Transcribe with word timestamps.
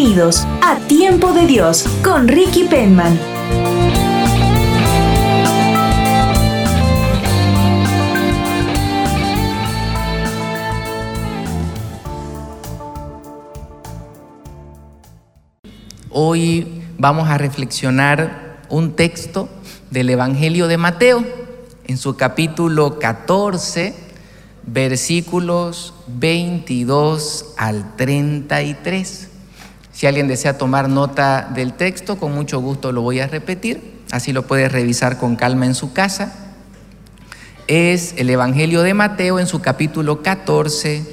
Bienvenidos 0.00 0.46
a 0.62 0.78
Tiempo 0.88 1.34
de 1.34 1.46
Dios 1.46 1.84
con 2.02 2.26
Ricky 2.26 2.64
Penman. 2.64 3.20
Hoy 16.08 16.82
vamos 16.96 17.28
a 17.28 17.36
reflexionar 17.36 18.62
un 18.70 18.96
texto 18.96 19.50
del 19.90 20.08
Evangelio 20.08 20.66
de 20.66 20.78
Mateo 20.78 21.26
en 21.86 21.98
su 21.98 22.16
capítulo 22.16 22.98
14, 22.98 23.94
versículos 24.62 25.92
22 26.06 27.52
al 27.58 27.96
33. 27.96 29.29
Si 30.00 30.06
alguien 30.06 30.28
desea 30.28 30.56
tomar 30.56 30.88
nota 30.88 31.50
del 31.54 31.74
texto, 31.74 32.16
con 32.16 32.34
mucho 32.34 32.58
gusto 32.58 32.90
lo 32.90 33.02
voy 33.02 33.20
a 33.20 33.26
repetir, 33.26 34.00
así 34.10 34.32
lo 34.32 34.46
puede 34.46 34.66
revisar 34.70 35.18
con 35.18 35.36
calma 35.36 35.66
en 35.66 35.74
su 35.74 35.92
casa. 35.92 36.54
Es 37.66 38.14
el 38.16 38.30
Evangelio 38.30 38.80
de 38.80 38.94
Mateo 38.94 39.38
en 39.38 39.46
su 39.46 39.60
capítulo 39.60 40.22
14, 40.22 41.04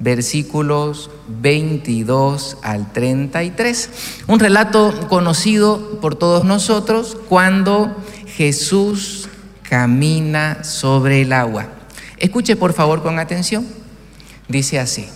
versículos 0.00 1.08
22 1.28 2.56
al 2.64 2.92
33. 2.92 3.90
Un 4.26 4.40
relato 4.40 4.92
conocido 5.08 6.00
por 6.00 6.16
todos 6.16 6.42
nosotros 6.42 7.16
cuando 7.28 7.96
Jesús 8.26 9.28
camina 9.62 10.64
sobre 10.64 11.22
el 11.22 11.32
agua. 11.32 11.68
Escuche 12.18 12.56
por 12.56 12.72
favor 12.72 13.04
con 13.04 13.20
atención. 13.20 13.64
Dice 14.48 14.80
así. 14.80 15.08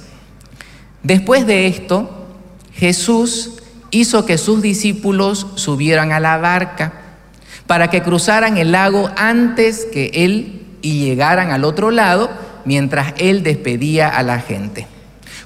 Después 1.03 1.45
de 1.45 1.67
esto, 1.67 2.16
Jesús 2.77 3.53
hizo 3.91 4.27
que 4.27 4.39
sus 4.39 4.61
discípulos 4.61 5.47
subieran 5.55 6.13
a 6.13 6.21
la 6.21 6.37
barca 6.39 6.93
para 7.67 7.89
que 7.89 8.03
cruzaran 8.03 8.59
el 8.59 8.73
lago 8.73 9.11
antes 9.17 9.87
que 9.87 10.11
él 10.13 10.67
y 10.83 11.01
llegaran 11.01 11.51
al 11.51 11.65
otro 11.65 11.91
lado 11.91 12.31
mientras 12.65 13.15
él 13.19 13.43
despedía 13.43 14.09
a 14.09 14.23
la 14.23 14.41
gente. 14.41 14.87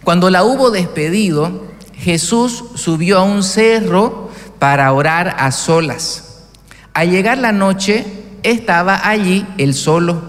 Cuando 0.03 0.31
la 0.31 0.43
hubo 0.43 0.71
despedido, 0.71 1.67
Jesús 1.97 2.65
subió 2.75 3.19
a 3.19 3.23
un 3.23 3.43
cerro 3.43 4.31
para 4.59 4.93
orar 4.93 5.37
a 5.39 5.53
solas. 5.53 6.49
Al 6.95 7.11
llegar 7.11 7.39
la 7.39 7.53
noche, 7.53 8.05
estaba 8.43 9.09
allí 9.09 9.47
él 9.59 9.75
solo, 9.75 10.21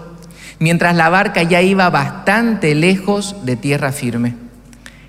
mientras 0.60 0.96
la 0.96 1.10
barca 1.10 1.44
ya 1.44 1.62
iba 1.62 1.90
bastante 1.90 2.76
lejos 2.76 3.38
de 3.44 3.56
tierra 3.56 3.92
firme. 3.92 4.36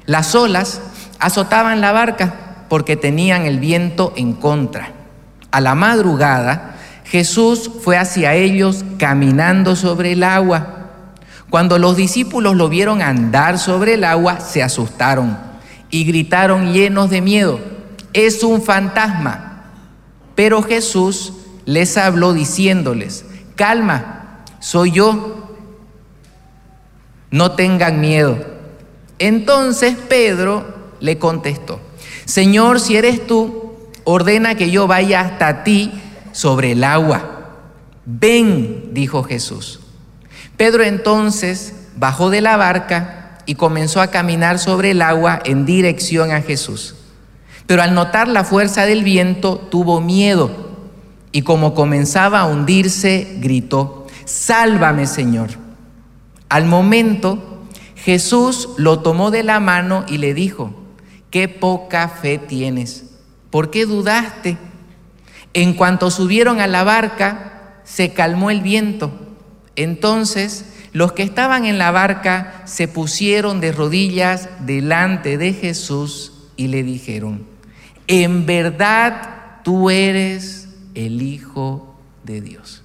Las 0.07 0.35
olas 0.35 0.81
azotaban 1.23 1.81
la 1.81 1.93
barca 1.93 2.67
porque 2.69 2.97
tenían 2.97 3.47
el 3.47 3.61
viento 3.61 4.13
en 4.17 4.33
contra. 4.33 4.91
A 5.53 5.61
la 5.61 5.75
madrugada, 5.77 6.77
Jesús 7.05 7.71
fue 7.83 7.97
hacia 7.97 8.35
ellos 8.35 8.85
caminando 8.99 9.77
sobre 9.77 10.13
el 10.13 10.25
agua. 10.25 10.89
Cuando 11.49 11.79
los 11.79 11.97
discípulos 11.97 12.57
lo 12.57 12.69
vieron 12.69 13.03
andar 13.03 13.59
sobre 13.59 13.95
el 13.95 14.05
agua, 14.05 14.41
se 14.41 14.63
asustaron 14.63 15.39
y 15.91 16.05
gritaron 16.05 16.73
llenos 16.73 17.09
de 17.11 17.21
miedo, 17.21 17.61
es 18.13 18.43
un 18.43 18.61
fantasma. 18.61 19.65
Pero 20.35 20.63
Jesús 20.63 21.35
les 21.67 21.97
habló 21.97 22.33
diciéndoles, 22.33 23.27
calma, 23.55 24.43
soy 24.59 24.91
yo, 24.91 25.57
no 27.31 27.53
tengan 27.53 28.01
miedo. 28.01 28.39
Entonces 29.19 29.95
Pedro 30.09 30.82
le 31.03 31.19
contestó, 31.19 31.81
Señor, 32.25 32.81
si 32.81 32.97
eres 32.97 33.27
tú, 33.27 33.75
ordena 34.05 34.55
que 34.55 34.71
yo 34.71 34.87
vaya 34.87 35.21
hasta 35.21 35.65
ti 35.65 35.93
sobre 36.31 36.73
el 36.73 36.85
agua. 36.85 37.59
Ven, 38.07 38.91
dijo 38.93 39.25
Jesús. 39.25 39.81
Pedro 40.57 40.85
entonces 40.85 41.75
bajó 41.97 42.31
de 42.31 42.41
la 42.41 42.57
barca 42.57 43.39
y 43.47 43.57
comenzó 43.57 44.01
a 44.01 44.07
caminar 44.07 44.61
sobre 44.61 44.93
el 44.93 45.03
agua 45.03 45.41
en 45.45 45.67
dirección 45.67 46.31
a 46.31 46.41
Jesús. 46.41 46.95
Pero 47.67 47.83
al 47.83 47.95
notar 47.95 48.29
la 48.29 48.45
fuerza 48.45 48.87
del 48.87 49.03
viento 49.03 49.57
tuvo 49.57 50.01
miedo 50.01 50.71
y 51.33 51.43
como 51.43 51.75
comenzaba 51.75 52.41
a 52.41 52.47
hundirse, 52.47 53.39
gritó, 53.41 54.07
Sálvame 54.25 55.07
Señor. 55.07 55.51
Al 56.49 56.67
momento, 56.67 57.63
Jesús 57.97 58.69
lo 58.77 59.01
tomó 59.01 59.31
de 59.31 59.43
la 59.43 59.59
mano 59.59 60.05
y 60.07 60.19
le 60.19 60.35
dijo, 60.35 60.82
Qué 61.33 61.49
poca 61.49 62.09
fe 62.09 62.37
tienes, 62.37 63.07
¿por 63.51 63.71
qué 63.71 63.87
dudaste? 63.87 64.59
En 65.55 65.73
cuanto 65.73 66.11
subieron 66.11 66.61
a 66.61 66.67
la 66.67 66.85
barca, 66.85 67.81
se 67.85 68.13
calmó 68.13 68.51
el 68.51 68.61
viento. 68.61 69.11
Entonces 69.75 70.67
los 70.93 71.13
que 71.13 71.23
estaban 71.23 71.65
en 71.65 71.79
la 71.79 71.91
barca 71.91 72.61
se 72.67 72.87
pusieron 72.87 73.61
de 73.61 73.73
rodillas 73.73 74.51
delante 74.61 75.39
de 75.39 75.55
Jesús 75.55 76.35
y 76.59 76.69
le 76.69 76.83
dijeron, 76.83 77.47
en 78.09 78.45
verdad 78.45 79.63
tú 79.65 79.89
eres 79.89 80.69
el 80.95 81.23
Hijo 81.23 81.99
de 82.25 82.43
Dios. 82.43 82.83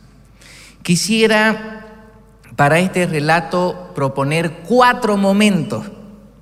Quisiera 0.83 1.85
para 2.55 2.79
este 2.79 3.07
relato 3.07 3.91
proponer 3.93 4.59
cuatro 4.65 5.17
momentos. 5.17 5.91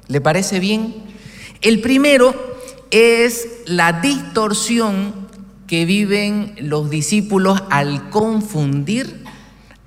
¿Le 0.08 0.22
parece 0.22 0.60
bien? 0.60 1.05
El 1.66 1.82
primero 1.82 2.36
es 2.92 3.48
la 3.66 3.94
distorsión 3.94 5.28
que 5.66 5.86
viven 5.86 6.54
los 6.60 6.92
discípulos 6.92 7.64
al 7.72 8.12
confundir 8.12 9.24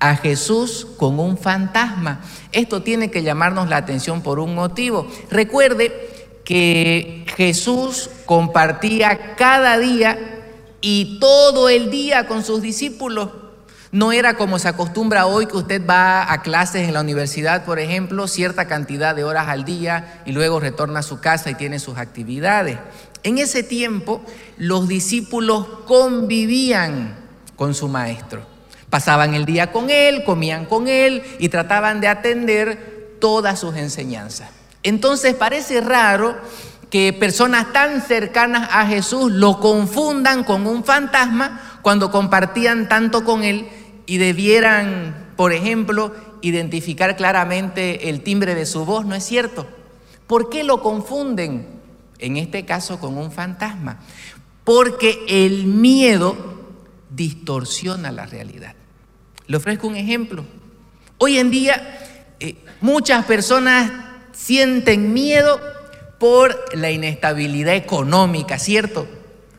a 0.01 0.17
Jesús 0.17 0.85
con 0.97 1.17
un 1.21 1.37
fantasma. 1.37 2.19
Esto 2.51 2.83
tiene 2.83 3.09
que 3.09 3.23
llamarnos 3.23 3.69
la 3.69 3.77
atención 3.77 4.21
por 4.23 4.39
un 4.39 4.55
motivo. 4.55 5.07
Recuerde 5.31 6.41
que 6.43 7.25
Jesús 7.37 8.09
compartía 8.25 9.37
cada 9.37 9.77
día 9.77 10.19
y 10.81 11.17
todo 11.21 11.69
el 11.69 11.89
día 11.91 12.27
con 12.27 12.43
sus 12.43 12.61
discípulos. 12.61 13.29
No 13.91 14.11
era 14.11 14.35
como 14.35 14.59
se 14.59 14.67
acostumbra 14.67 15.25
hoy 15.25 15.47
que 15.47 15.57
usted 15.57 15.81
va 15.83 16.31
a 16.31 16.43
clases 16.43 16.87
en 16.87 16.93
la 16.93 17.01
universidad, 17.01 17.65
por 17.65 17.79
ejemplo, 17.79 18.27
cierta 18.27 18.65
cantidad 18.65 19.15
de 19.15 19.23
horas 19.23 19.47
al 19.47 19.65
día 19.65 20.21
y 20.25 20.31
luego 20.31 20.59
retorna 20.59 20.99
a 20.99 21.03
su 21.03 21.19
casa 21.19 21.49
y 21.49 21.55
tiene 21.55 21.79
sus 21.79 21.97
actividades. 21.97 22.77
En 23.23 23.39
ese 23.39 23.63
tiempo 23.63 24.21
los 24.57 24.87
discípulos 24.87 25.65
convivían 25.87 27.15
con 27.55 27.73
su 27.73 27.87
maestro. 27.87 28.43
Pasaban 28.91 29.33
el 29.33 29.45
día 29.45 29.71
con 29.71 29.89
él, 29.89 30.23
comían 30.23 30.65
con 30.65 30.87
él 30.87 31.23
y 31.39 31.49
trataban 31.49 31.99
de 31.99 32.09
atender 32.09 33.17
todas 33.19 33.59
sus 33.59 33.75
enseñanzas. 33.75 34.49
Entonces 34.83 35.33
parece 35.33 35.81
raro 35.81 36.37
que 36.91 37.11
personas 37.11 37.73
tan 37.73 38.01
cercanas 38.01 38.69
a 38.71 38.85
Jesús 38.85 39.31
lo 39.31 39.59
confundan 39.59 40.43
con 40.43 40.65
un 40.67 40.83
fantasma 40.83 41.79
cuando 41.81 42.11
compartían 42.11 42.87
tanto 42.87 43.23
con 43.23 43.43
él 43.43 43.67
y 44.09 44.17
debieran, 44.17 45.33
por 45.35 45.53
ejemplo, 45.53 46.11
identificar 46.41 47.15
claramente 47.15 48.09
el 48.09 48.21
timbre 48.21 48.55
de 48.55 48.65
su 48.65 48.83
voz, 48.83 49.05
¿no 49.05 49.13
es 49.13 49.23
cierto? 49.23 49.67
¿Por 50.25 50.49
qué 50.49 50.63
lo 50.63 50.81
confunden? 50.81 51.67
En 52.17 52.35
este 52.35 52.65
caso 52.65 52.99
con 52.99 53.19
un 53.19 53.31
fantasma. 53.31 53.99
Porque 54.63 55.23
el 55.27 55.65
miedo 55.65 56.35
distorsiona 57.11 58.11
la 58.11 58.25
realidad. 58.25 58.73
Le 59.45 59.57
ofrezco 59.57 59.87
un 59.87 59.95
ejemplo. 59.95 60.43
Hoy 61.19 61.37
en 61.37 61.51
día 61.51 61.99
eh, 62.39 62.55
muchas 62.81 63.25
personas 63.25 63.91
sienten 64.31 65.13
miedo 65.13 65.61
por 66.17 66.59
la 66.73 66.89
inestabilidad 66.89 67.75
económica, 67.75 68.57
¿cierto? 68.57 69.07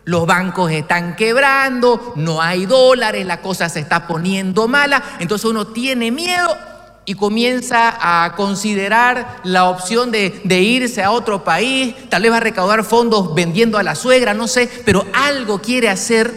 Los 0.04 0.26
bancos 0.26 0.70
están 0.72 1.14
quebrando, 1.16 2.14
no 2.16 2.40
hay 2.40 2.66
dólares, 2.66 3.26
la 3.26 3.40
cosa 3.40 3.68
se 3.68 3.80
está 3.80 4.06
poniendo 4.06 4.66
mala, 4.66 5.02
entonces 5.18 5.50
uno 5.50 5.66
tiene 5.68 6.10
miedo 6.10 6.56
y 7.04 7.14
comienza 7.14 7.96
a 8.00 8.34
considerar 8.34 9.40
la 9.44 9.68
opción 9.68 10.10
de, 10.10 10.40
de, 10.44 10.60
irse 10.60 11.02
a 11.02 11.10
otro 11.10 11.44
país, 11.44 11.94
tal 12.08 12.22
vez 12.22 12.32
va 12.32 12.38
a 12.38 12.40
recaudar 12.40 12.84
fondos 12.84 13.34
vendiendo 13.34 13.78
a 13.78 13.82
la 13.82 13.94
suegra, 13.94 14.32
no 14.32 14.48
sé, 14.48 14.70
pero 14.84 15.04
algo 15.12 15.60
quiere 15.60 15.88
hacer, 15.88 16.32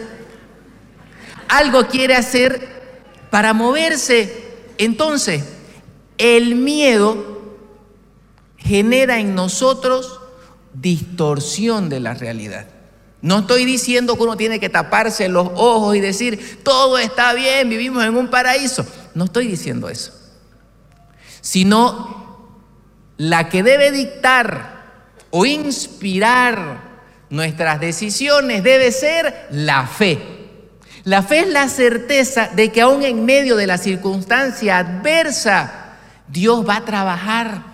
algo 1.48 1.86
quiere 1.86 2.16
hacer 2.16 2.74
para 3.30 3.52
moverse. 3.52 4.44
Entonces, 4.78 5.44
el 6.18 6.54
miedo 6.56 7.42
genera 8.56 9.18
en 9.18 9.34
nosotros 9.34 10.20
distorsión 10.72 11.88
de 11.88 12.00
la 12.00 12.14
realidad. 12.14 12.66
No 13.24 13.38
estoy 13.38 13.64
diciendo 13.64 14.16
que 14.16 14.22
uno 14.22 14.36
tiene 14.36 14.60
que 14.60 14.68
taparse 14.68 15.30
los 15.30 15.48
ojos 15.54 15.96
y 15.96 16.00
decir, 16.00 16.60
todo 16.62 16.98
está 16.98 17.32
bien, 17.32 17.70
vivimos 17.70 18.04
en 18.04 18.18
un 18.18 18.28
paraíso. 18.28 18.86
No 19.14 19.24
estoy 19.24 19.46
diciendo 19.46 19.88
eso. 19.88 20.12
Sino 21.40 22.52
la 23.16 23.48
que 23.48 23.62
debe 23.62 23.92
dictar 23.92 24.84
o 25.30 25.46
inspirar 25.46 26.82
nuestras 27.30 27.80
decisiones 27.80 28.62
debe 28.62 28.92
ser 28.92 29.46
la 29.50 29.86
fe. 29.86 30.20
La 31.04 31.22
fe 31.22 31.40
es 31.40 31.48
la 31.48 31.70
certeza 31.70 32.50
de 32.54 32.72
que 32.72 32.82
aún 32.82 33.04
en 33.04 33.24
medio 33.24 33.56
de 33.56 33.66
la 33.66 33.78
circunstancia 33.78 34.76
adversa, 34.76 35.94
Dios 36.28 36.68
va 36.68 36.76
a 36.76 36.84
trabajar 36.84 37.73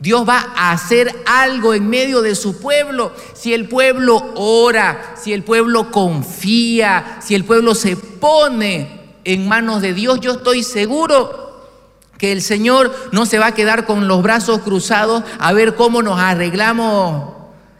Dios 0.00 0.28
va 0.28 0.52
a 0.56 0.72
hacer 0.72 1.22
algo 1.24 1.72
en 1.72 1.88
medio 1.88 2.20
de 2.20 2.34
su 2.34 2.58
pueblo. 2.58 3.12
Si 3.34 3.54
el 3.54 3.68
pueblo 3.68 4.32
ora, 4.34 5.14
si 5.16 5.32
el 5.32 5.44
pueblo 5.44 5.90
confía, 5.90 7.18
si 7.22 7.34
el 7.34 7.44
pueblo 7.44 7.74
se 7.74 7.96
pone 7.96 9.00
en 9.24 9.48
manos 9.48 9.82
de 9.82 9.94
Dios, 9.94 10.20
yo 10.20 10.32
estoy 10.32 10.62
seguro 10.62 11.44
que 12.18 12.32
el 12.32 12.42
Señor 12.42 12.94
no 13.12 13.26
se 13.26 13.38
va 13.38 13.46
a 13.46 13.54
quedar 13.54 13.86
con 13.86 14.08
los 14.08 14.22
brazos 14.22 14.60
cruzados 14.60 15.24
a 15.38 15.52
ver 15.52 15.74
cómo 15.74 16.02
nos 16.02 16.18
arreglamos 16.18 17.34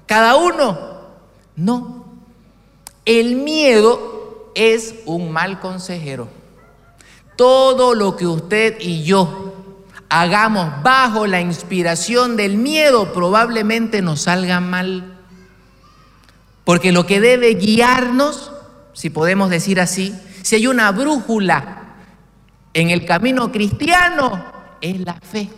cada 0.06 0.36
uno. 0.36 0.78
No. 1.56 2.04
El 3.04 3.36
miedo 3.36 4.50
es 4.54 4.94
un 5.04 5.30
mal 5.30 5.60
consejero. 5.60 6.28
Todo 7.36 7.94
lo 7.94 8.16
que 8.16 8.26
usted 8.26 8.76
y 8.80 9.02
yo 9.02 9.53
hagamos 10.08 10.82
bajo 10.82 11.26
la 11.26 11.40
inspiración 11.40 12.36
del 12.36 12.56
miedo, 12.56 13.12
probablemente 13.12 14.02
nos 14.02 14.22
salga 14.22 14.60
mal. 14.60 15.18
Porque 16.64 16.92
lo 16.92 17.06
que 17.06 17.20
debe 17.20 17.54
guiarnos, 17.54 18.52
si 18.92 19.10
podemos 19.10 19.50
decir 19.50 19.80
así, 19.80 20.14
si 20.42 20.56
hay 20.56 20.66
una 20.66 20.90
brújula 20.92 21.96
en 22.72 22.90
el 22.90 23.04
camino 23.04 23.52
cristiano, 23.52 24.52
es 24.80 25.00
la 25.00 25.14
fe. 25.14 25.50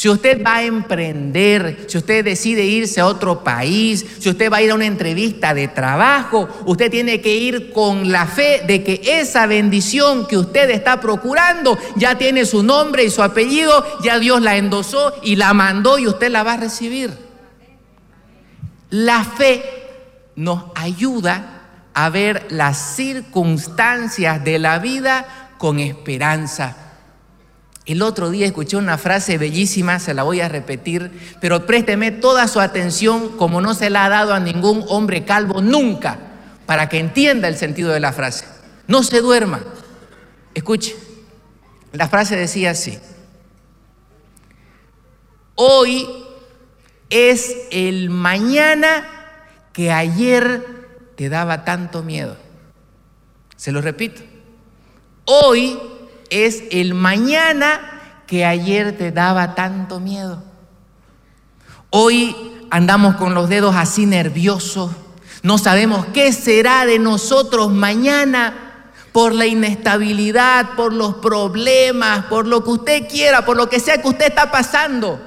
Si 0.00 0.08
usted 0.08 0.42
va 0.42 0.54
a 0.54 0.62
emprender, 0.62 1.84
si 1.86 1.98
usted 1.98 2.24
decide 2.24 2.64
irse 2.64 3.02
a 3.02 3.06
otro 3.06 3.44
país, 3.44 4.06
si 4.18 4.30
usted 4.30 4.50
va 4.50 4.56
a 4.56 4.62
ir 4.62 4.70
a 4.70 4.74
una 4.74 4.86
entrevista 4.86 5.52
de 5.52 5.68
trabajo, 5.68 6.48
usted 6.64 6.90
tiene 6.90 7.20
que 7.20 7.36
ir 7.36 7.70
con 7.70 8.10
la 8.10 8.24
fe 8.24 8.62
de 8.66 8.82
que 8.82 9.02
esa 9.04 9.44
bendición 9.44 10.26
que 10.26 10.38
usted 10.38 10.70
está 10.70 11.02
procurando 11.02 11.78
ya 11.96 12.16
tiene 12.16 12.46
su 12.46 12.62
nombre 12.62 13.04
y 13.04 13.10
su 13.10 13.22
apellido, 13.22 13.84
ya 14.02 14.18
Dios 14.18 14.40
la 14.40 14.56
endosó 14.56 15.12
y 15.22 15.36
la 15.36 15.52
mandó 15.52 15.98
y 15.98 16.06
usted 16.06 16.30
la 16.30 16.44
va 16.44 16.54
a 16.54 16.56
recibir. 16.56 17.12
La 18.88 19.22
fe 19.22 19.62
nos 20.34 20.64
ayuda 20.76 21.60
a 21.92 22.08
ver 22.08 22.46
las 22.48 22.96
circunstancias 22.96 24.42
de 24.42 24.58
la 24.60 24.78
vida 24.78 25.50
con 25.58 25.78
esperanza. 25.78 26.89
El 27.86 28.02
otro 28.02 28.30
día 28.30 28.46
escuché 28.46 28.76
una 28.76 28.98
frase 28.98 29.38
bellísima, 29.38 29.98
se 29.98 30.14
la 30.14 30.22
voy 30.22 30.40
a 30.40 30.48
repetir, 30.48 31.10
pero 31.40 31.66
présteme 31.66 32.10
toda 32.10 32.46
su 32.46 32.60
atención 32.60 33.36
como 33.36 33.60
no 33.60 33.74
se 33.74 33.90
la 33.90 34.04
ha 34.04 34.08
dado 34.08 34.34
a 34.34 34.40
ningún 34.40 34.84
hombre 34.88 35.24
calvo 35.24 35.62
nunca, 35.62 36.18
para 36.66 36.88
que 36.88 36.98
entienda 36.98 37.48
el 37.48 37.56
sentido 37.56 37.90
de 37.90 38.00
la 38.00 38.12
frase. 38.12 38.44
No 38.86 39.02
se 39.02 39.20
duerma. 39.20 39.60
Escuche, 40.54 40.94
la 41.92 42.08
frase 42.08 42.36
decía 42.36 42.70
así. 42.70 42.98
Hoy 45.54 46.06
es 47.08 47.56
el 47.70 48.10
mañana 48.10 49.08
que 49.72 49.90
ayer 49.90 51.12
te 51.16 51.28
daba 51.28 51.64
tanto 51.64 52.02
miedo. 52.02 52.36
Se 53.56 53.72
lo 53.72 53.80
repito. 53.80 54.22
Hoy 55.24 55.78
es 56.30 56.62
el 56.70 56.94
mañana 56.94 58.00
que 58.26 58.44
ayer 58.44 58.96
te 58.96 59.10
daba 59.10 59.54
tanto 59.54 60.00
miedo. 60.00 60.42
Hoy 61.90 62.34
andamos 62.70 63.16
con 63.16 63.34
los 63.34 63.48
dedos 63.48 63.74
así 63.74 64.06
nerviosos, 64.06 64.92
no 65.42 65.58
sabemos 65.58 66.06
qué 66.14 66.32
será 66.32 66.86
de 66.86 66.98
nosotros 66.98 67.72
mañana 67.72 68.54
por 69.12 69.34
la 69.34 69.46
inestabilidad, 69.46 70.76
por 70.76 70.92
los 70.92 71.16
problemas, 71.16 72.26
por 72.26 72.46
lo 72.46 72.62
que 72.62 72.70
usted 72.70 73.08
quiera, 73.08 73.44
por 73.44 73.56
lo 73.56 73.68
que 73.68 73.80
sea 73.80 74.00
que 74.00 74.08
usted 74.08 74.28
está 74.28 74.52
pasando, 74.52 75.20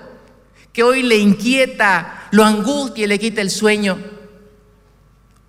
que 0.72 0.84
hoy 0.84 1.04
le 1.04 1.18
inquieta, 1.18 2.28
lo 2.32 2.46
angustia 2.46 3.04
y 3.04 3.08
le 3.08 3.20
quita 3.20 3.42
el 3.42 3.50
sueño. 3.50 3.98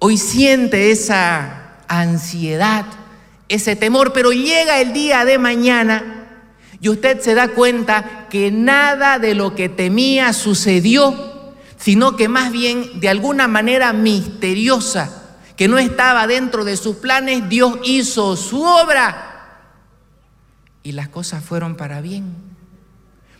Hoy 0.00 0.16
siente 0.16 0.90
esa 0.90 1.76
ansiedad 1.86 2.84
ese 3.54 3.76
temor, 3.76 4.12
pero 4.12 4.32
llega 4.32 4.80
el 4.80 4.92
día 4.92 5.24
de 5.24 5.38
mañana 5.38 6.28
y 6.80 6.88
usted 6.88 7.20
se 7.20 7.34
da 7.34 7.48
cuenta 7.48 8.26
que 8.28 8.50
nada 8.50 9.18
de 9.18 9.34
lo 9.34 9.54
que 9.54 9.68
temía 9.68 10.32
sucedió, 10.32 11.54
sino 11.78 12.16
que 12.16 12.28
más 12.28 12.52
bien 12.52 13.00
de 13.00 13.08
alguna 13.08 13.48
manera 13.48 13.92
misteriosa, 13.92 15.38
que 15.56 15.68
no 15.68 15.78
estaba 15.78 16.26
dentro 16.26 16.64
de 16.64 16.76
sus 16.76 16.96
planes, 16.96 17.48
Dios 17.48 17.78
hizo 17.84 18.36
su 18.36 18.62
obra 18.62 19.60
y 20.82 20.92
las 20.92 21.08
cosas 21.08 21.42
fueron 21.42 21.76
para 21.76 22.00
bien. 22.00 22.34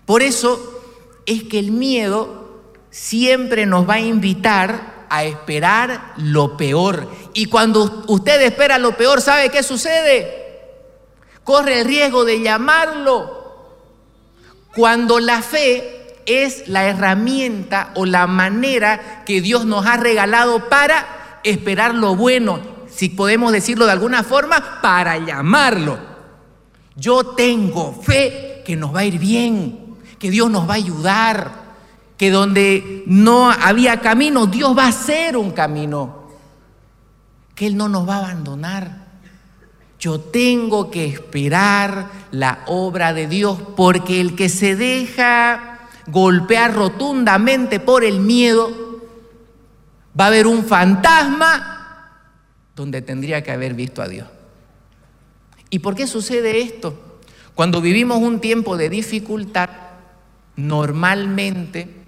Por 0.06 0.22
eso 0.22 0.82
es 1.26 1.43
que 1.43 1.58
el 1.58 1.72
miedo 1.72 2.62
siempre 2.90 3.67
nos 3.67 3.88
va 3.88 3.94
a 3.94 4.00
invitar 4.00 4.94
a 5.08 5.24
esperar 5.24 6.14
lo 6.16 6.56
peor. 6.56 7.08
Y 7.32 7.46
cuando 7.46 8.04
usted 8.08 8.40
espera 8.42 8.78
lo 8.78 8.96
peor, 8.96 9.20
¿sabe 9.20 9.50
qué 9.50 9.62
sucede? 9.62 10.42
Corre 11.42 11.80
el 11.80 11.86
riesgo 11.86 12.24
de 12.24 12.40
llamarlo. 12.40 13.44
Cuando 14.74 15.20
la 15.20 15.42
fe 15.42 16.16
es 16.26 16.68
la 16.68 16.84
herramienta 16.86 17.90
o 17.94 18.06
la 18.06 18.26
manera 18.26 19.22
que 19.24 19.40
Dios 19.40 19.64
nos 19.64 19.86
ha 19.86 19.96
regalado 19.96 20.68
para 20.68 21.40
esperar 21.44 21.94
lo 21.94 22.17
bueno, 22.17 22.60
si 22.88 23.08
podemos 23.08 23.52
decirlo 23.52 23.86
de 23.86 23.93
alguna 23.93 24.22
forma, 24.22 24.81
para 24.81 25.19
llamarlo. 25.19 25.98
Yo 26.96 27.26
tengo 27.26 27.93
fe 27.93 28.62
que 28.64 28.76
nos 28.76 28.94
va 28.94 29.00
a 29.00 29.05
ir 29.05 29.19
bien, 29.19 29.96
que 30.19 30.31
Dios 30.31 30.50
nos 30.50 30.69
va 30.69 30.74
a 30.74 30.76
ayudar 30.76 31.63
donde 32.31 33.02
no 33.06 33.50
había 33.50 34.00
camino, 34.00 34.46
Dios 34.46 34.76
va 34.76 34.84
a 34.86 34.88
hacer 34.88 35.36
un 35.36 35.50
camino, 35.50 36.28
que 37.54 37.66
Él 37.66 37.76
no 37.76 37.88
nos 37.88 38.08
va 38.08 38.16
a 38.16 38.19
abandonar. 38.19 39.04
Yo 39.98 40.20
tengo 40.20 40.90
que 40.90 41.06
esperar 41.06 42.10
la 42.31 42.60
obra 42.66 43.14
de 43.14 43.26
Dios 43.26 43.58
porque 43.76 44.20
el 44.20 44.34
que 44.34 44.48
se 44.48 44.76
deja 44.76 45.74
golpear 46.06 46.74
rotundamente 46.74 47.81
por 47.81 48.04
el 48.04 48.20
miedo, 48.20 48.70
va 50.19 50.26
a 50.26 50.31
ver 50.31 50.46
un 50.46 50.64
fantasma 50.64 52.20
donde 52.76 53.02
tendría 53.02 53.43
que 53.43 53.50
haber 53.50 53.74
visto 53.74 54.02
a 54.02 54.08
Dios. 54.08 54.28
¿Y 55.70 55.78
por 55.81 55.94
qué 55.94 56.06
sucede 56.06 56.60
esto? 56.60 57.20
Cuando 57.54 57.81
vivimos 57.81 58.19
un 58.19 58.40
tiempo 58.40 58.76
de 58.76 58.88
dificultad, 58.88 59.70
normalmente 60.56 62.04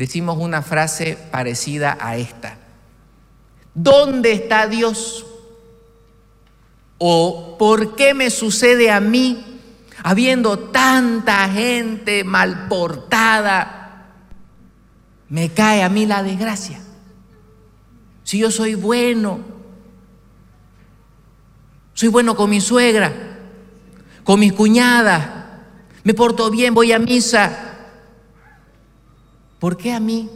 decimos 0.00 0.38
una 0.38 0.62
frase 0.62 1.18
parecida 1.30 1.98
a 2.00 2.16
esta. 2.16 2.56
¿Dónde 3.74 4.32
está 4.32 4.66
Dios? 4.66 5.26
¿O 6.96 7.56
por 7.58 7.96
qué 7.96 8.14
me 8.14 8.30
sucede 8.30 8.90
a 8.90 8.98
mí, 8.98 9.60
habiendo 10.02 10.58
tanta 10.58 11.46
gente 11.50 12.24
mal 12.24 12.66
portada, 12.68 14.06
me 15.28 15.50
cae 15.50 15.82
a 15.82 15.90
mí 15.90 16.06
la 16.06 16.22
desgracia? 16.22 16.80
Si 18.24 18.38
yo 18.38 18.50
soy 18.50 18.76
bueno, 18.76 19.40
soy 21.92 22.08
bueno 22.08 22.34
con 22.36 22.48
mi 22.48 22.62
suegra, 22.62 23.12
con 24.24 24.40
mis 24.40 24.54
cuñadas, 24.54 25.28
me 26.04 26.14
porto 26.14 26.50
bien, 26.50 26.72
voy 26.72 26.92
a 26.92 26.98
misa, 26.98 27.69
¿Por 29.60 29.76
qué 29.76 29.92
a 29.92 30.00
mí? 30.00 30.28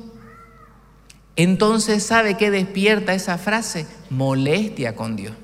Entonces, 1.34 2.04
¿sabe 2.04 2.36
qué 2.36 2.50
despierta 2.50 3.14
esa 3.14 3.38
frase? 3.38 3.86
Molestia 4.10 4.94
con 4.94 5.16
Dios. 5.16 5.34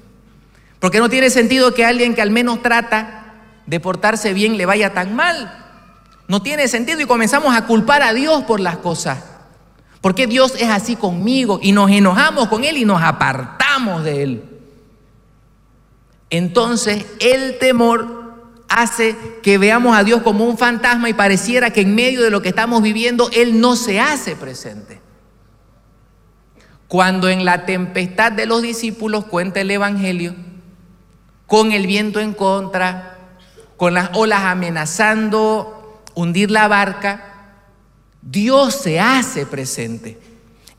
Porque 0.79 1.01
no 1.01 1.09
tiene 1.09 1.31
sentido 1.31 1.75
que 1.75 1.85
alguien 1.85 2.15
que 2.15 2.23
al 2.23 2.31
menos 2.31 2.63
trata 2.63 3.35
de 3.67 3.81
portarse 3.81 4.33
bien 4.33 4.57
le 4.57 4.67
vaya 4.67 4.93
tan 4.93 5.17
mal. 5.17 5.57
No 6.29 6.43
tiene 6.43 6.69
sentido 6.69 7.01
y 7.01 7.07
comenzamos 7.07 7.57
a 7.57 7.67
culpar 7.67 8.03
a 8.03 8.13
Dios 8.13 8.45
por 8.45 8.61
las 8.61 8.77
cosas. 8.79 9.25
¿Por 10.01 10.15
qué 10.15 10.27
Dios 10.27 10.55
es 10.59 10.69
así 10.69 10.95
conmigo? 10.95 11.59
Y 11.63 11.73
nos 11.73 11.91
enojamos 11.91 12.49
con 12.49 12.65
Él 12.65 12.77
y 12.77 12.85
nos 12.85 13.03
apartamos 13.03 14.05
de 14.05 14.23
Él. 14.23 14.45
Entonces 16.31 17.05
el 17.19 17.59
temor 17.59 18.20
hace 18.71 19.17
que 19.43 19.59
veamos 19.59 19.97
a 19.97 20.05
Dios 20.05 20.23
como 20.23 20.45
un 20.45 20.57
fantasma 20.57 21.11
y 21.11 21.15
pareciera 21.15 21.71
que 21.71 21.83
en 21.83 21.95
medio 21.95 22.23
de 22.23 22.31
lo 22.31 22.41
que 22.41 22.49
estamos 22.49 22.81
viviendo 22.83 23.29
Él 23.33 23.61
no 23.61 23.77
se 23.77 24.01
hace 24.01 24.37
presente. 24.37 25.01
Cuando 26.89 27.29
en 27.29 27.45
la 27.45 27.67
tempestad 27.67 28.33
de 28.33 28.47
los 28.47 28.63
discípulos 28.63 29.27
cuenta 29.27 29.61
el 29.61 29.71
Evangelio, 29.71 30.35
con 31.47 31.73
el 31.73 31.87
viento 31.87 32.21
en 32.21 32.33
contra, 32.33 33.19
con 33.77 33.93
las 33.93 34.11
olas 34.15 34.43
amenazando 34.45 36.03
hundir 36.15 36.51
la 36.51 36.69
barca, 36.69 37.55
Dios 38.23 38.75
se 38.75 39.01
hace 39.01 39.47
presente. 39.47 40.19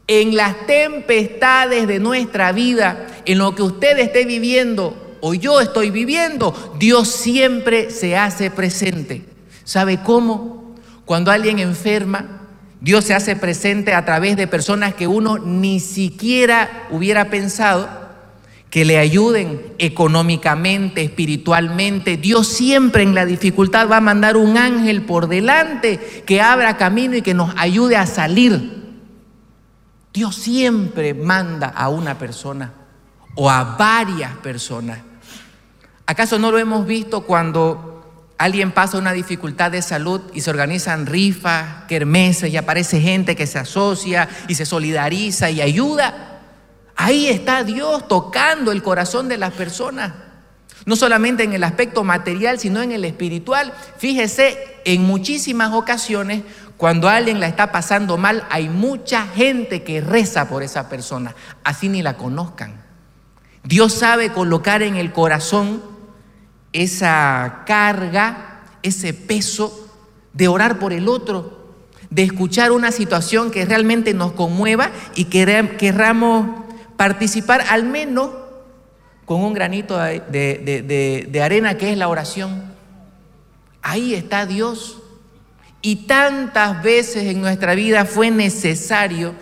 En 0.07 0.35
las 0.35 0.65
tempestades 0.65 1.87
de 1.87 1.99
nuestra 1.99 2.51
vida, 2.51 3.07
en 3.25 3.37
lo 3.37 3.53
que 3.53 3.63
usted 3.63 3.99
esté 3.99 4.25
viviendo 4.25 5.00
o 5.21 5.33
yo 5.33 5.61
estoy 5.61 5.91
viviendo, 5.91 6.75
Dios 6.77 7.07
siempre 7.07 7.91
se 7.91 8.17
hace 8.17 8.51
presente. 8.51 9.23
¿Sabe 9.63 10.01
cómo? 10.03 10.75
Cuando 11.05 11.31
alguien 11.31 11.59
enferma, 11.59 12.41
Dios 12.81 13.05
se 13.05 13.13
hace 13.13 13.35
presente 13.35 13.93
a 13.93 14.05
través 14.05 14.35
de 14.35 14.47
personas 14.47 14.95
que 14.95 15.07
uno 15.07 15.37
ni 15.37 15.79
siquiera 15.79 16.87
hubiera 16.89 17.29
pensado 17.29 18.01
que 18.71 18.85
le 18.85 18.97
ayuden 18.97 19.73
económicamente, 19.77 21.03
espiritualmente. 21.03 22.15
Dios 22.15 22.47
siempre 22.47 23.03
en 23.03 23.13
la 23.13 23.25
dificultad 23.25 23.89
va 23.89 23.97
a 23.97 24.01
mandar 24.01 24.37
un 24.37 24.57
ángel 24.57 25.03
por 25.03 25.27
delante 25.27 26.23
que 26.25 26.41
abra 26.41 26.77
camino 26.77 27.17
y 27.17 27.21
que 27.21 27.33
nos 27.33 27.53
ayude 27.57 27.97
a 27.97 28.07
salir. 28.07 28.81
Dios 30.13 30.35
siempre 30.35 31.13
manda 31.13 31.67
a 31.67 31.89
una 31.89 32.17
persona 32.17 32.73
o 33.35 33.49
a 33.49 33.75
varias 33.77 34.37
personas. 34.37 35.10
¿Acaso 36.11 36.37
no 36.37 36.51
lo 36.51 36.59
hemos 36.59 36.85
visto 36.85 37.21
cuando 37.21 38.03
alguien 38.37 38.73
pasa 38.73 38.97
una 38.97 39.13
dificultad 39.13 39.71
de 39.71 39.81
salud 39.81 40.19
y 40.33 40.41
se 40.41 40.49
organizan 40.49 41.05
rifas, 41.05 41.85
kermeses 41.87 42.51
y 42.51 42.57
aparece 42.57 42.99
gente 42.99 43.33
que 43.33 43.47
se 43.47 43.59
asocia 43.59 44.27
y 44.49 44.55
se 44.55 44.65
solidariza 44.65 45.49
y 45.49 45.61
ayuda? 45.61 46.41
Ahí 46.97 47.29
está 47.29 47.63
Dios 47.63 48.09
tocando 48.09 48.73
el 48.73 48.83
corazón 48.83 49.29
de 49.29 49.37
las 49.37 49.53
personas. 49.53 50.11
No 50.83 50.97
solamente 50.97 51.43
en 51.43 51.53
el 51.53 51.63
aspecto 51.63 52.03
material, 52.03 52.59
sino 52.59 52.81
en 52.81 52.91
el 52.91 53.05
espiritual. 53.05 53.73
Fíjese, 53.97 54.81
en 54.83 55.03
muchísimas 55.03 55.71
ocasiones, 55.71 56.43
cuando 56.75 57.07
alguien 57.07 57.39
la 57.39 57.47
está 57.47 57.71
pasando 57.71 58.17
mal, 58.17 58.45
hay 58.49 58.67
mucha 58.67 59.27
gente 59.27 59.83
que 59.83 60.01
reza 60.01 60.49
por 60.49 60.61
esa 60.61 60.89
persona, 60.89 61.35
así 61.63 61.87
ni 61.87 62.01
la 62.01 62.17
conozcan. 62.17 62.81
Dios 63.63 63.93
sabe 63.93 64.33
colocar 64.33 64.81
en 64.81 64.97
el 64.97 65.13
corazón 65.13 65.90
esa 66.73 67.63
carga, 67.65 68.61
ese 68.83 69.13
peso 69.13 69.89
de 70.33 70.47
orar 70.47 70.79
por 70.79 70.93
el 70.93 71.07
otro, 71.07 71.61
de 72.09 72.23
escuchar 72.23 72.71
una 72.71 72.91
situación 72.91 73.51
que 73.51 73.65
realmente 73.65 74.13
nos 74.13 74.33
conmueva 74.33 74.91
y 75.15 75.25
que 75.25 75.75
querramos 75.77 76.61
participar 76.97 77.61
al 77.69 77.83
menos 77.83 78.29
con 79.25 79.43
un 79.43 79.53
granito 79.53 79.97
de, 79.97 81.41
arena 81.43 81.77
que 81.77 81.91
es 81.91 81.97
la 81.97 82.07
oración. 82.07 82.71
Ahí 83.81 84.13
está 84.13 84.45
Dios. 84.45 84.97
Y 85.81 86.07
tantas 86.07 86.83
veces 86.83 87.23
en 87.23 87.41
nuestra 87.41 87.73
vida 87.73 88.05
fue 88.05 88.29
necesario 88.29 89.33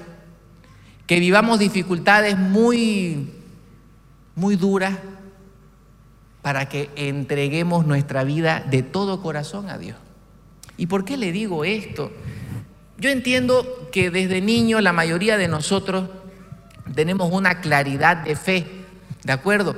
que 1.05 1.19
vivamos 1.19 1.59
dificultades 1.59 2.37
muy, 2.37 3.33
muy 4.35 4.55
duras 4.55 4.93
para 6.41 6.69
que 6.69 6.89
entreguemos 6.95 7.85
nuestra 7.85 8.23
vida 8.23 8.65
de 8.69 8.83
todo 8.83 9.21
corazón 9.21 9.69
a 9.69 9.77
Dios. 9.77 9.97
¿Y 10.77 10.87
por 10.87 11.03
qué 11.03 11.17
le 11.17 11.31
digo 11.31 11.65
esto? 11.65 12.11
Yo 12.97 13.09
entiendo 13.09 13.89
que 13.91 14.09
desde 14.09 14.41
niño 14.41 14.81
la 14.81 14.93
mayoría 14.93 15.37
de 15.37 15.47
nosotros 15.47 16.09
tenemos 16.95 17.29
una 17.31 17.61
claridad 17.61 18.17
de 18.17 18.35
fe, 18.35 18.67
¿de 19.23 19.33
acuerdo? 19.33 19.75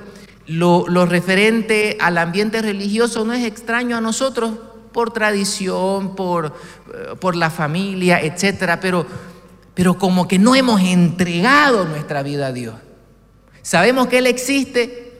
Lo, 0.48 1.06
referente 1.06 1.98
al 2.00 2.18
ambiente 2.18 2.62
religioso 2.62 3.26
no 3.26 3.34
es 3.34 3.46
extraño 3.46 3.98
a 3.98 4.02
nosotros 4.02 4.54
por 4.92 5.14
tradición, 5.14 6.16
por, 6.16 6.48
eh, 6.94 7.16
por 7.20 7.36
la 7.36 7.50
familia, 7.50 8.20
etcétera, 8.20 8.80
pero, 8.80 9.06
pero 9.74 9.98
como 9.98 10.28
que 10.28 10.40
no 10.40 10.56
hemos 10.56 10.82
entregado 10.82 11.86
nuestra 11.86 12.24
vida 12.24 12.48
a 12.48 12.52
Dios. 12.52 12.76
Sabemos 13.62 14.08
que 14.08 14.18
Él 14.18 14.28
existe, 14.28 15.11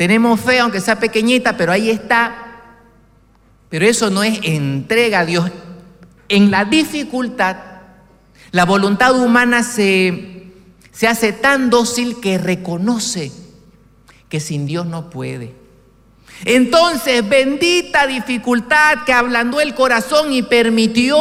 tenemos 0.00 0.40
fe, 0.40 0.60
aunque 0.60 0.80
sea 0.80 0.98
pequeñita, 0.98 1.58
pero 1.58 1.72
ahí 1.72 1.90
está. 1.90 2.62
Pero 3.68 3.84
eso 3.84 4.08
no 4.08 4.22
es 4.22 4.40
entrega 4.44 5.20
a 5.20 5.26
Dios. 5.26 5.50
En 6.30 6.50
la 6.50 6.64
dificultad, 6.64 7.58
la 8.50 8.64
voluntad 8.64 9.14
humana 9.14 9.62
se, 9.62 10.54
se 10.90 11.06
hace 11.06 11.34
tan 11.34 11.68
dócil 11.68 12.18
que 12.18 12.38
reconoce 12.38 13.30
que 14.30 14.40
sin 14.40 14.64
Dios 14.64 14.86
no 14.86 15.10
puede. 15.10 15.54
Entonces, 16.46 17.28
bendita 17.28 18.06
dificultad 18.06 19.04
que 19.04 19.12
ablandó 19.12 19.60
el 19.60 19.74
corazón 19.74 20.32
y 20.32 20.42
permitió 20.42 21.18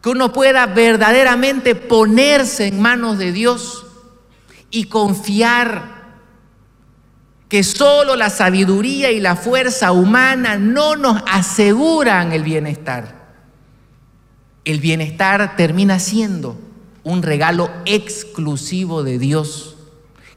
que 0.00 0.10
uno 0.10 0.32
pueda 0.32 0.66
verdaderamente 0.66 1.74
ponerse 1.74 2.68
en 2.68 2.80
manos 2.80 3.18
de 3.18 3.32
Dios 3.32 3.86
y 4.70 4.84
confiar 4.84 5.97
que 7.48 7.62
solo 7.62 8.14
la 8.14 8.30
sabiduría 8.30 9.10
y 9.10 9.20
la 9.20 9.36
fuerza 9.36 9.92
humana 9.92 10.56
no 10.58 10.96
nos 10.96 11.22
aseguran 11.26 12.32
el 12.32 12.42
bienestar. 12.42 13.28
El 14.64 14.80
bienestar 14.80 15.56
termina 15.56 15.98
siendo 15.98 16.58
un 17.04 17.22
regalo 17.22 17.70
exclusivo 17.86 19.02
de 19.02 19.18
Dios, 19.18 19.76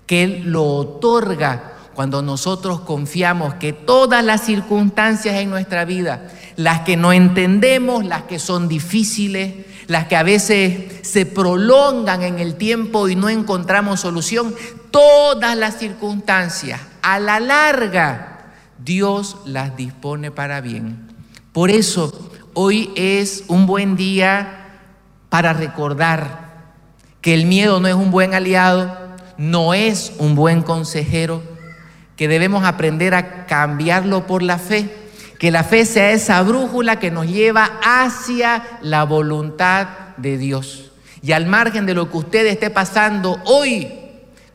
que 0.05 0.23
Él 0.23 0.43
lo 0.45 0.63
otorga 0.63 1.73
cuando 1.93 2.21
nosotros 2.21 2.81
confiamos 2.81 3.55
que 3.55 3.73
todas 3.73 4.23
las 4.23 4.45
circunstancias 4.45 5.35
en 5.35 5.49
nuestra 5.49 5.83
vida, 5.83 6.29
las 6.55 6.81
que 6.81 6.95
no 6.95 7.11
entendemos, 7.11 8.05
las 8.05 8.23
que 8.23 8.39
son 8.39 8.69
difíciles, 8.69 9.65
las 9.87 10.07
que 10.07 10.15
a 10.15 10.23
veces 10.23 11.05
se 11.05 11.25
prolongan 11.25 12.23
en 12.23 12.39
el 12.39 12.55
tiempo 12.55 13.09
y 13.09 13.17
no 13.17 13.27
encontramos 13.27 13.99
solución, 13.99 14.55
todas 14.91 15.57
las 15.57 15.77
circunstancias, 15.77 16.79
a 17.01 17.19
la 17.19 17.39
larga, 17.39 18.53
Dios 18.77 19.37
las 19.45 19.75
dispone 19.75 20.31
para 20.31 20.61
bien. 20.61 21.07
Por 21.53 21.69
eso, 21.69 22.31
hoy 22.53 22.91
es 22.95 23.43
un 23.47 23.65
buen 23.65 23.95
día 23.95 24.79
para 25.29 25.53
recordar 25.53 26.51
que 27.21 27.33
el 27.33 27.45
miedo 27.45 27.79
no 27.79 27.87
es 27.87 27.95
un 27.95 28.11
buen 28.11 28.33
aliado, 28.33 28.97
no 29.37 29.73
es 29.73 30.13
un 30.17 30.35
buen 30.35 30.61
consejero, 30.61 31.41
que 32.15 32.27
debemos 32.27 32.63
aprender 32.63 33.15
a 33.15 33.45
cambiarlo 33.45 34.27
por 34.27 34.43
la 34.43 34.57
fe, 34.57 34.89
que 35.39 35.51
la 35.51 35.63
fe 35.63 35.85
sea 35.85 36.11
esa 36.11 36.41
brújula 36.43 36.99
que 36.99 37.09
nos 37.09 37.27
lleva 37.27 37.79
hacia 37.83 38.63
la 38.81 39.03
voluntad 39.03 39.87
de 40.17 40.37
Dios. 40.37 40.91
Y 41.23 41.31
al 41.31 41.47
margen 41.47 41.85
de 41.85 41.93
lo 41.93 42.11
que 42.11 42.17
usted 42.17 42.45
esté 42.45 42.69
pasando 42.69 43.39
hoy, 43.45 43.89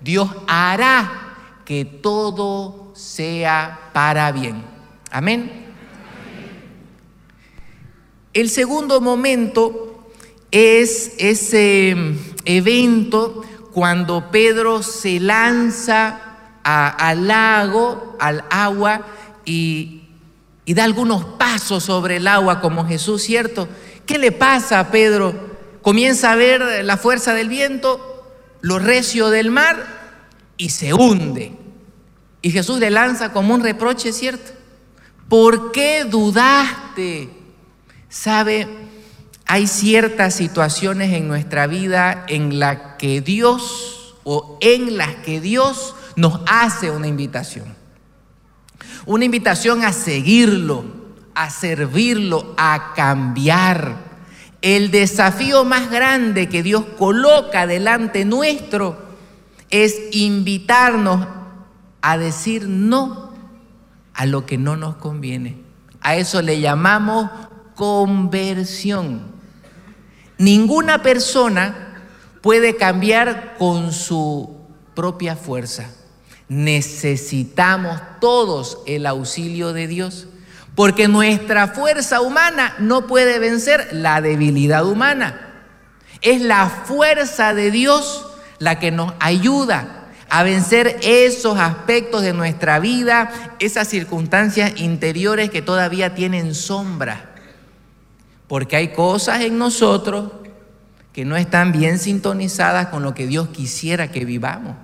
Dios 0.00 0.30
hará 0.46 1.25
que 1.66 1.84
todo 1.84 2.92
sea 2.94 3.90
para 3.92 4.30
bien. 4.30 4.64
Amén. 5.10 5.66
El 8.32 8.48
segundo 8.48 9.00
momento 9.00 10.12
es 10.52 11.14
ese 11.18 11.96
evento 12.44 13.42
cuando 13.72 14.30
Pedro 14.30 14.82
se 14.82 15.18
lanza 15.18 16.20
al 16.62 17.26
lago, 17.26 18.16
al 18.20 18.44
agua, 18.48 19.04
y, 19.44 20.02
y 20.64 20.74
da 20.74 20.84
algunos 20.84 21.24
pasos 21.24 21.82
sobre 21.82 22.16
el 22.16 22.28
agua 22.28 22.60
como 22.60 22.86
Jesús, 22.86 23.22
¿cierto? 23.22 23.68
¿Qué 24.06 24.18
le 24.18 24.30
pasa 24.30 24.78
a 24.78 24.90
Pedro? 24.92 25.34
Comienza 25.82 26.30
a 26.30 26.36
ver 26.36 26.84
la 26.84 26.96
fuerza 26.96 27.34
del 27.34 27.48
viento, 27.48 28.24
lo 28.60 28.78
recio 28.78 29.30
del 29.30 29.50
mar 29.50 29.95
y 30.56 30.70
se 30.70 30.94
hunde. 30.94 31.52
Y 32.42 32.50
Jesús 32.50 32.78
le 32.78 32.90
lanza 32.90 33.32
como 33.32 33.54
un 33.54 33.62
reproche, 33.62 34.12
¿cierto? 34.12 34.52
¿Por 35.28 35.72
qué 35.72 36.04
dudaste? 36.04 37.30
¿Sabe? 38.08 38.68
hay 39.46 39.68
ciertas 39.68 40.34
situaciones 40.34 41.12
en 41.12 41.28
nuestra 41.28 41.68
vida 41.68 42.24
en 42.28 42.58
las 42.58 42.78
que 42.98 43.20
Dios 43.20 44.16
o 44.24 44.58
en 44.60 44.96
las 44.96 45.14
que 45.16 45.40
Dios 45.40 45.94
nos 46.16 46.40
hace 46.46 46.90
una 46.90 47.06
invitación. 47.06 47.74
Una 49.06 49.24
invitación 49.24 49.84
a 49.84 49.92
seguirlo, 49.92 50.84
a 51.34 51.48
servirlo, 51.50 52.54
a 52.56 52.92
cambiar. 52.96 54.04
El 54.62 54.90
desafío 54.90 55.64
más 55.64 55.92
grande 55.92 56.48
que 56.48 56.64
Dios 56.64 56.84
coloca 56.98 57.68
delante 57.68 58.24
nuestro 58.24 59.05
es 59.70 59.96
invitarnos 60.12 61.26
a 62.00 62.18
decir 62.18 62.68
no 62.68 63.32
a 64.14 64.26
lo 64.26 64.46
que 64.46 64.58
no 64.58 64.76
nos 64.76 64.96
conviene. 64.96 65.58
A 66.00 66.16
eso 66.16 66.40
le 66.42 66.60
llamamos 66.60 67.30
conversión. 67.74 69.22
Ninguna 70.38 71.02
persona 71.02 72.04
puede 72.42 72.76
cambiar 72.76 73.56
con 73.58 73.92
su 73.92 74.56
propia 74.94 75.36
fuerza. 75.36 75.90
Necesitamos 76.48 78.00
todos 78.20 78.78
el 78.86 79.06
auxilio 79.06 79.72
de 79.72 79.86
Dios. 79.86 80.28
Porque 80.74 81.08
nuestra 81.08 81.68
fuerza 81.68 82.20
humana 82.20 82.74
no 82.78 83.06
puede 83.06 83.38
vencer 83.38 83.88
la 83.92 84.20
debilidad 84.20 84.86
humana. 84.86 85.64
Es 86.20 86.40
la 86.42 86.68
fuerza 86.68 87.54
de 87.54 87.70
Dios 87.70 88.26
la 88.58 88.78
que 88.78 88.90
nos 88.90 89.12
ayuda 89.20 90.06
a 90.28 90.42
vencer 90.42 90.98
esos 91.02 91.58
aspectos 91.58 92.22
de 92.22 92.32
nuestra 92.32 92.78
vida, 92.80 93.30
esas 93.58 93.88
circunstancias 93.88 94.80
interiores 94.80 95.50
que 95.50 95.62
todavía 95.62 96.14
tienen 96.14 96.54
sombra. 96.54 97.34
Porque 98.48 98.76
hay 98.76 98.88
cosas 98.88 99.42
en 99.42 99.58
nosotros 99.58 100.32
que 101.12 101.24
no 101.24 101.36
están 101.36 101.72
bien 101.72 101.98
sintonizadas 101.98 102.88
con 102.88 103.02
lo 103.02 103.14
que 103.14 103.26
Dios 103.26 103.48
quisiera 103.48 104.10
que 104.10 104.24
vivamos. 104.24 104.76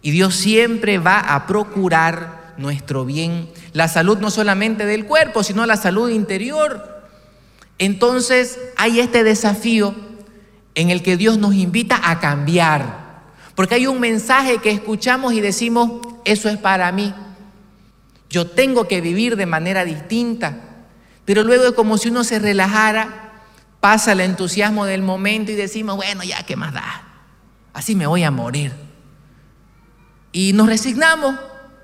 Y 0.00 0.10
Dios 0.12 0.34
siempre 0.34 0.98
va 0.98 1.18
a 1.18 1.46
procurar 1.46 2.54
nuestro 2.56 3.04
bien, 3.04 3.50
la 3.72 3.88
salud 3.88 4.18
no 4.18 4.30
solamente 4.30 4.86
del 4.86 5.04
cuerpo, 5.04 5.42
sino 5.42 5.66
la 5.66 5.76
salud 5.76 6.08
interior. 6.08 7.02
Entonces 7.78 8.58
hay 8.76 9.00
este 9.00 9.24
desafío 9.24 9.94
en 10.76 10.90
el 10.90 11.02
que 11.02 11.16
Dios 11.16 11.38
nos 11.38 11.54
invita 11.54 11.98
a 12.04 12.20
cambiar, 12.20 13.06
porque 13.56 13.74
hay 13.74 13.86
un 13.86 13.98
mensaje 13.98 14.58
que 14.58 14.70
escuchamos 14.70 15.32
y 15.32 15.40
decimos, 15.40 15.90
eso 16.24 16.48
es 16.50 16.58
para 16.58 16.92
mí, 16.92 17.12
yo 18.28 18.46
tengo 18.46 18.86
que 18.86 19.00
vivir 19.00 19.36
de 19.36 19.46
manera 19.46 19.84
distinta, 19.86 20.60
pero 21.24 21.42
luego 21.42 21.64
es 21.64 21.72
como 21.72 21.96
si 21.96 22.10
uno 22.10 22.24
se 22.24 22.38
relajara, 22.38 23.32
pasa 23.80 24.12
el 24.12 24.20
entusiasmo 24.20 24.84
del 24.84 25.02
momento 25.02 25.50
y 25.50 25.54
decimos, 25.54 25.96
bueno, 25.96 26.22
ya, 26.22 26.44
¿qué 26.44 26.56
más 26.56 26.74
da? 26.74 27.04
Así 27.72 27.94
me 27.94 28.06
voy 28.06 28.22
a 28.22 28.30
morir. 28.30 28.72
Y 30.32 30.52
nos 30.52 30.66
resignamos 30.66 31.36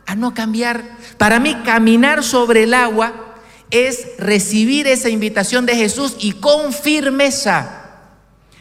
a 0.04 0.14
no 0.14 0.34
cambiar. 0.34 0.84
Para 1.16 1.40
mí 1.40 1.54
caminar 1.64 2.22
sobre 2.22 2.64
el 2.64 2.74
agua 2.74 3.36
es 3.70 4.08
recibir 4.18 4.86
esa 4.86 5.08
invitación 5.08 5.64
de 5.64 5.76
Jesús 5.76 6.16
y 6.18 6.32
con 6.32 6.74
firmeza 6.74 7.81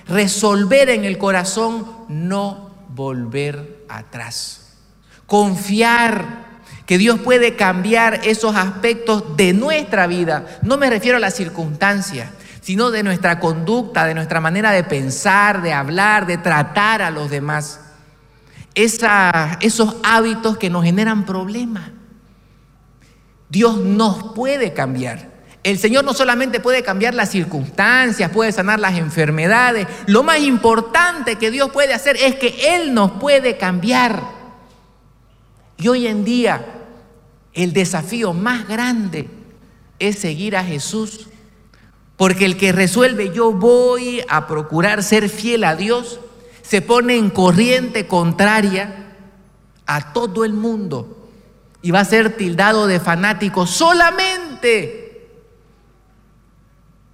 resolver 0.08 0.90
en 0.90 1.06
el 1.06 1.18
corazón 1.18 1.88
no 2.10 2.72
volver 2.90 3.86
atrás. 3.90 4.78
Confiar 5.26 6.52
que 6.86 6.98
Dios 6.98 7.20
puede 7.20 7.56
cambiar 7.56 8.22
esos 8.26 8.56
aspectos 8.56 9.38
de 9.38 9.54
nuestra 9.54 10.08
vida. 10.08 10.60
No 10.62 10.78
me 10.78 10.90
refiero 10.90 11.18
a 11.18 11.22
las 11.22 11.36
circunstancias, 11.36 12.30
sino 12.62 12.92
de 12.92 13.04
nuestra 13.04 13.40
conducta, 13.40 14.06
de 14.06 14.14
nuestra 14.14 14.42
manera 14.42 14.72
de 14.72 14.84
pensar, 14.84 15.62
de 15.62 15.74
hablar, 15.74 16.26
de 16.26 16.38
tratar 16.38 17.02
a 17.02 17.12
los 17.12 17.30
demás 17.30 17.80
esos 18.76 19.96
hábitos 20.04 20.58
que 20.58 20.70
nos 20.70 20.84
generan 20.84 21.26
problemas. 21.26 21.92
Dios 23.50 23.78
nos 23.78 24.34
puede 24.34 24.74
cambiar. 24.74 25.31
El 25.64 25.78
Señor 25.78 26.04
no 26.04 26.14
solamente 26.14 26.60
puede 26.60 26.82
cambiar 26.82 27.14
las 27.14 27.30
circunstancias, 27.30 28.32
puede 28.32 28.52
sanar 28.52 28.80
las 28.80 28.98
enfermedades. 28.98 29.88
Lo 30.08 30.24
más 30.24 30.40
importante 30.40 31.36
que 31.36 31.52
Dios 31.52 31.70
puede 31.72 31.94
hacer 31.94 32.18
es 32.18 32.36
que 32.36 32.76
Él 32.76 32.94
nos 32.94 33.12
puede 33.12 33.58
cambiar. 33.58 34.24
Y 35.78 35.88
hoy 35.88 36.08
en 36.08 36.26
día 36.26 36.66
el 37.54 37.74
desafío 37.74 38.34
más 38.34 38.68
grande 38.68 39.30
es 40.00 40.18
seguir 40.18 40.56
a 40.56 40.64
Jesús. 40.64 41.28
Porque 42.18 42.46
el 42.46 42.58
que 42.58 42.72
resuelve 42.72 43.32
yo 43.34 43.52
voy 43.52 44.24
a 44.30 44.48
procurar 44.48 45.04
ser 45.04 45.30
fiel 45.30 45.64
a 45.64 45.76
Dios 45.76 46.20
se 46.62 46.82
pone 46.82 47.18
en 47.18 47.30
corriente 47.30 48.08
contraria 48.08 49.16
a 49.86 50.14
todo 50.14 50.46
el 50.46 50.54
mundo 50.54 51.30
y 51.82 51.92
va 51.92 52.00
a 52.02 52.06
ser 52.06 52.38
tildado 52.38 52.88
de 52.88 53.00
fanático 53.00 53.66
solamente 53.66 55.01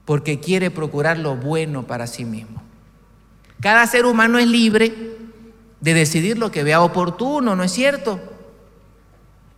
porque 0.08 0.40
quiere 0.40 0.72
procurar 0.72 1.20
lo 1.20 1.36
bueno 1.36 1.86
para 1.86 2.08
sí 2.08 2.24
mismo. 2.24 2.64
Cada 3.60 3.86
ser 3.88 4.06
humano 4.06 4.40
es 4.40 4.48
libre 4.48 5.18
de 5.82 5.94
decidir 5.94 6.38
lo 6.38 6.50
que 6.50 6.64
vea 6.64 6.82
oportuno, 6.82 7.58
¿no 7.58 7.64
es 7.64 7.74
cierto? 7.74 8.18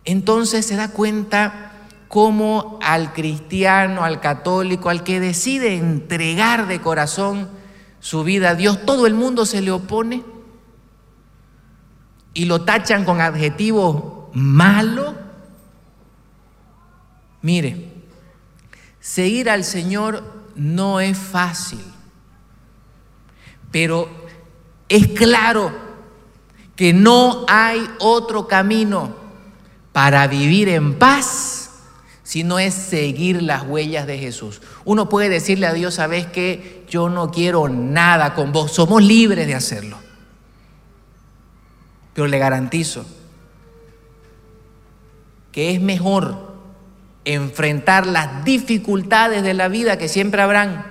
Entonces 0.04 0.66
se 0.66 0.74
da 0.74 0.90
cuenta 0.90 1.70
cómo 2.08 2.80
al 2.82 3.12
cristiano, 3.12 4.02
al 4.02 4.20
católico, 4.20 4.90
al 4.90 5.04
que 5.04 5.20
decide 5.20 5.76
entregar 5.76 6.66
de 6.66 6.80
corazón 6.80 7.48
su 8.00 8.24
vida 8.24 8.50
a 8.50 8.54
Dios, 8.56 8.84
todo 8.84 9.06
el 9.06 9.14
mundo 9.14 9.46
se 9.46 9.60
le 9.60 9.70
opone 9.70 10.24
y 12.34 12.46
lo 12.46 12.64
tachan 12.64 13.04
con 13.04 13.20
adjetivos 13.20 14.24
malo. 14.32 15.14
Mire, 17.40 17.92
seguir 18.98 19.48
al 19.48 19.62
Señor 19.62 20.39
no 20.60 21.00
es 21.00 21.16
fácil, 21.16 21.82
pero 23.70 24.08
es 24.90 25.08
claro 25.08 25.72
que 26.76 26.92
no 26.92 27.46
hay 27.48 27.88
otro 27.98 28.46
camino 28.46 29.14
para 29.92 30.26
vivir 30.26 30.68
en 30.68 30.98
paz 30.98 31.60
sino 32.30 32.60
es 32.60 32.74
seguir 32.74 33.42
las 33.42 33.64
huellas 33.64 34.06
de 34.06 34.16
Jesús. 34.16 34.62
Uno 34.84 35.08
puede 35.08 35.28
decirle 35.28 35.66
a 35.66 35.72
Dios, 35.72 35.94
¿sabes 35.94 36.28
qué? 36.28 36.84
Yo 36.88 37.08
no 37.08 37.32
quiero 37.32 37.68
nada 37.68 38.34
con 38.34 38.52
vos, 38.52 38.70
somos 38.70 39.02
libres 39.02 39.48
de 39.48 39.56
hacerlo. 39.56 39.98
Pero 42.14 42.28
le 42.28 42.38
garantizo 42.38 43.04
que 45.50 45.72
es 45.72 45.80
mejor 45.80 46.49
enfrentar 47.34 48.06
las 48.06 48.44
dificultades 48.44 49.42
de 49.42 49.54
la 49.54 49.68
vida 49.68 49.98
que 49.98 50.08
siempre 50.08 50.42
habrán 50.42 50.90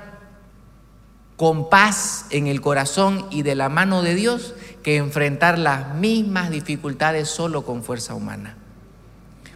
con 1.35 1.69
paz 1.69 2.25
en 2.31 2.47
el 2.47 2.61
corazón 2.61 3.25
y 3.31 3.43
de 3.43 3.55
la 3.55 3.69
mano 3.69 4.01
de 4.01 4.13
Dios 4.13 4.53
que 4.83 4.97
enfrentar 4.97 5.57
las 5.57 5.95
mismas 5.95 6.49
dificultades 6.49 7.29
solo 7.29 7.63
con 7.63 7.83
fuerza 7.83 8.13
humana. 8.13 8.57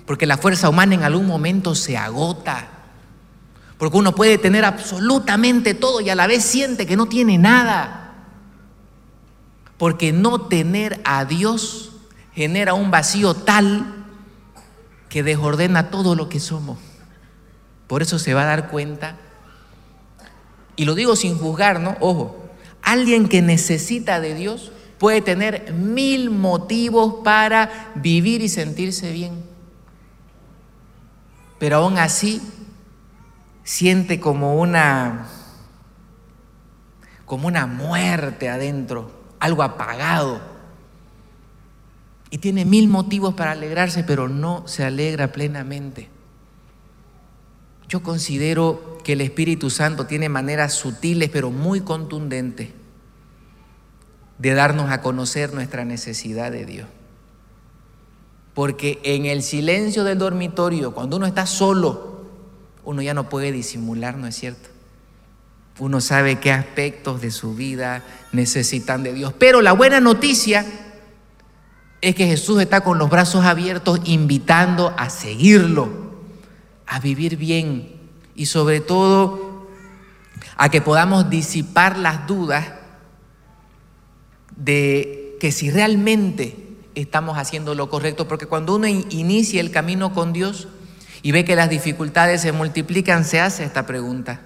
Porque 0.06 0.26
la 0.26 0.38
fuerza 0.38 0.70
humana 0.70 0.96
en 0.96 1.04
algún 1.04 1.28
momento 1.28 1.76
se 1.76 1.98
agota. 1.98 2.70
Porque 3.78 3.98
uno 3.98 4.16
puede 4.16 4.38
tener 4.38 4.66
absolutamente 4.66 5.74
todo 5.74 6.02
y 6.02 6.10
a 6.10 6.16
la 6.16 6.28
vez 6.28 6.44
siente 6.44 6.86
que 6.86 6.96
no 6.96 7.08
tiene 7.08 7.38
nada. 7.38 8.14
Porque 9.78 10.14
no 10.14 10.42
tener 10.42 11.02
a 11.04 11.26
Dios 11.26 11.92
genera 12.34 12.74
un 12.74 12.92
vacío 12.92 13.34
tal 13.34 14.03
que 15.14 15.22
desordena 15.22 15.92
todo 15.92 16.16
lo 16.16 16.28
que 16.28 16.42
somos. 16.42 16.80
Por 17.86 18.02
eso 18.02 18.18
se 18.18 18.34
va 18.34 18.42
a 18.42 18.48
dar 18.48 18.70
cuenta. 18.70 19.16
Y 20.76 20.86
lo 20.86 20.96
digo 20.96 21.16
sin 21.16 21.38
juzgar, 21.38 21.80
¿no? 21.80 21.96
Ojo, 22.00 22.50
alguien 22.82 23.30
que 23.30 23.42
necesita 23.42 24.20
de 24.20 24.34
Dios 24.34 24.72
puede 24.98 25.22
tener 25.22 25.72
mil 25.72 26.32
motivos 26.32 27.24
para 27.24 27.92
vivir 27.96 28.42
y 28.42 28.50
sentirse 28.50 29.12
bien 29.12 29.54
pero 31.64 31.78
aún 31.78 31.98
así 31.98 32.42
siente 33.64 34.20
como 34.20 34.56
una 34.60 35.28
como 37.26 37.48
una 37.48 37.68
muerte 37.68 38.50
adentro, 38.50 39.10
algo 39.40 39.64
apagado. 39.64 40.42
Y 42.34 42.40
tiene 42.40 42.66
mil 42.66 42.88
motivos 42.88 43.36
para 43.36 43.52
alegrarse, 43.52 44.04
pero 44.04 44.28
no 44.28 44.68
se 44.68 44.84
alegra 44.84 45.32
plenamente. 45.32 46.10
Yo 47.88 48.02
considero 48.02 48.98
que 49.04 49.14
el 49.14 49.22
Espíritu 49.22 49.70
Santo 49.70 50.08
tiene 50.08 50.30
maneras 50.30 50.74
sutiles, 50.74 51.30
pero 51.30 51.52
muy 51.52 51.82
contundentes, 51.82 52.70
de 54.40 54.54
darnos 54.56 54.90
a 54.90 55.02
conocer 55.02 55.54
nuestra 55.54 55.86
necesidad 55.86 56.52
de 56.52 56.66
Dios. 56.66 56.88
Porque 58.56 59.00
en 59.04 59.28
el 59.28 59.44
silencio 59.44 60.04
del 60.04 60.18
dormitorio, 60.18 60.96
cuando 60.96 61.18
uno 61.18 61.28
está 61.28 61.46
solo, 61.46 62.26
uno 62.84 63.04
ya 63.04 63.14
no 63.14 63.30
puede 63.30 63.52
disimular, 63.52 64.18
¿no 64.18 64.26
es 64.26 64.36
cierto? 64.36 64.70
Uno 65.78 66.02
sabe 66.02 66.40
qué 66.40 66.52
aspectos 66.52 67.22
de 67.22 67.30
su 67.30 67.54
vida 67.54 68.04
necesitan 68.32 69.04
de 69.04 69.14
Dios. 69.14 69.34
Pero 69.38 69.62
la 69.62 69.74
buena 69.74 70.00
noticia 70.00 70.66
es 72.04 72.16
que 72.16 72.28
Jesús 72.28 72.62
está 72.62 72.82
con 72.82 72.98
los 72.98 73.10
brazos 73.10 73.46
abiertos 73.46 74.02
invitando 74.04 74.94
a 74.98 75.10
seguirlo, 75.10 75.90
a 76.86 77.00
vivir 77.00 77.38
bien 77.38 77.94
y 78.36 78.48
sobre 78.48 78.82
todo 78.82 79.70
a 80.58 80.68
que 80.68 80.82
podamos 80.82 81.30
disipar 81.30 81.98
las 81.98 82.28
dudas 82.28 82.74
de 84.58 85.38
que 85.40 85.54
si 85.54 85.72
realmente 85.72 86.76
estamos 86.94 87.38
haciendo 87.38 87.74
lo 87.74 87.90
correcto, 87.90 88.28
porque 88.28 88.48
cuando 88.48 88.76
uno 88.76 88.86
inicia 88.88 89.62
el 89.62 89.72
camino 89.72 90.14
con 90.14 90.34
Dios 90.34 90.68
y 91.22 91.32
ve 91.32 91.46
que 91.46 91.56
las 91.56 91.70
dificultades 91.70 92.42
se 92.42 92.52
multiplican, 92.52 93.24
se 93.24 93.40
hace 93.40 93.64
esta 93.64 93.86
pregunta, 93.86 94.42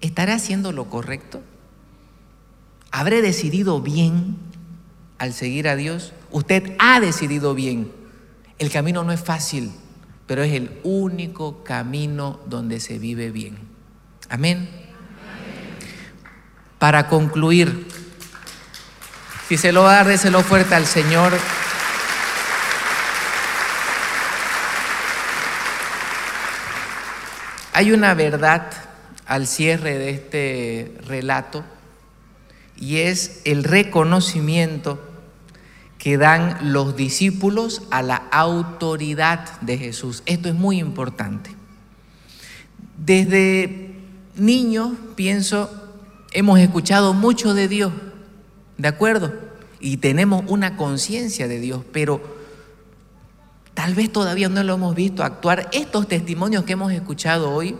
¿estaré 0.00 0.32
haciendo 0.32 0.72
lo 0.72 0.90
correcto? 0.90 1.40
¿Habré 2.90 3.22
decidido 3.22 3.80
bien 3.80 4.38
al 5.18 5.32
seguir 5.32 5.68
a 5.68 5.76
Dios? 5.76 6.12
Usted 6.36 6.76
ha 6.78 7.00
decidido 7.00 7.54
bien. 7.54 7.90
El 8.58 8.70
camino 8.70 9.02
no 9.02 9.10
es 9.10 9.22
fácil, 9.22 9.72
pero 10.26 10.42
es 10.42 10.52
el 10.52 10.80
único 10.84 11.64
camino 11.64 12.40
donde 12.44 12.78
se 12.78 12.98
vive 12.98 13.30
bien. 13.30 13.56
Amén. 14.28 14.68
Para 16.78 17.08
concluir, 17.08 17.88
si 19.48 19.56
se 19.56 19.72
lo 19.72 19.84
va 19.84 19.98
a 19.98 20.04
dar, 20.04 20.44
fuerte 20.44 20.74
al 20.74 20.84
Señor. 20.84 21.32
Hay 27.72 27.92
una 27.92 28.12
verdad 28.12 28.70
al 29.24 29.46
cierre 29.46 29.96
de 29.96 30.10
este 30.10 30.98
relato 31.06 31.64
y 32.76 32.98
es 32.98 33.40
el 33.46 33.64
reconocimiento 33.64 35.15
que 35.98 36.18
dan 36.18 36.72
los 36.72 36.96
discípulos 36.96 37.82
a 37.90 38.02
la 38.02 38.16
autoridad 38.30 39.60
de 39.60 39.78
Jesús. 39.78 40.22
Esto 40.26 40.48
es 40.48 40.54
muy 40.54 40.78
importante. 40.78 41.50
Desde 42.96 43.96
niños, 44.36 44.92
pienso, 45.14 45.70
hemos 46.32 46.58
escuchado 46.60 47.14
mucho 47.14 47.54
de 47.54 47.68
Dios, 47.68 47.92
¿de 48.78 48.88
acuerdo? 48.88 49.32
Y 49.80 49.98
tenemos 49.98 50.44
una 50.48 50.76
conciencia 50.76 51.48
de 51.48 51.60
Dios, 51.60 51.82
pero 51.92 52.20
tal 53.74 53.94
vez 53.94 54.10
todavía 54.10 54.48
no 54.48 54.62
lo 54.62 54.74
hemos 54.74 54.94
visto 54.94 55.22
actuar. 55.22 55.68
Estos 55.72 56.08
testimonios 56.08 56.64
que 56.64 56.72
hemos 56.72 56.92
escuchado 56.92 57.50
hoy 57.50 57.76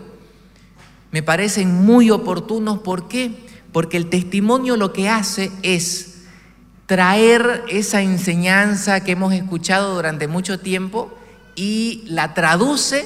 me 1.11 1.23
parecen 1.23 1.73
muy 1.85 2.11
oportunos. 2.11 2.79
¿Por 2.79 3.07
qué? 3.07 3.47
Porque 3.71 3.97
el 3.97 4.09
testimonio 4.09 4.77
lo 4.77 4.93
que 4.93 5.09
hace 5.09 5.51
es 5.63 6.16
traer 6.87 7.65
esa 7.67 8.01
enseñanza 8.01 9.01
que 9.03 9.11
hemos 9.11 9.33
escuchado 9.33 9.93
durante 9.93 10.27
mucho 10.27 10.59
tiempo 10.59 11.13
y 11.55 12.03
la 12.07 12.33
traduce, 12.33 13.05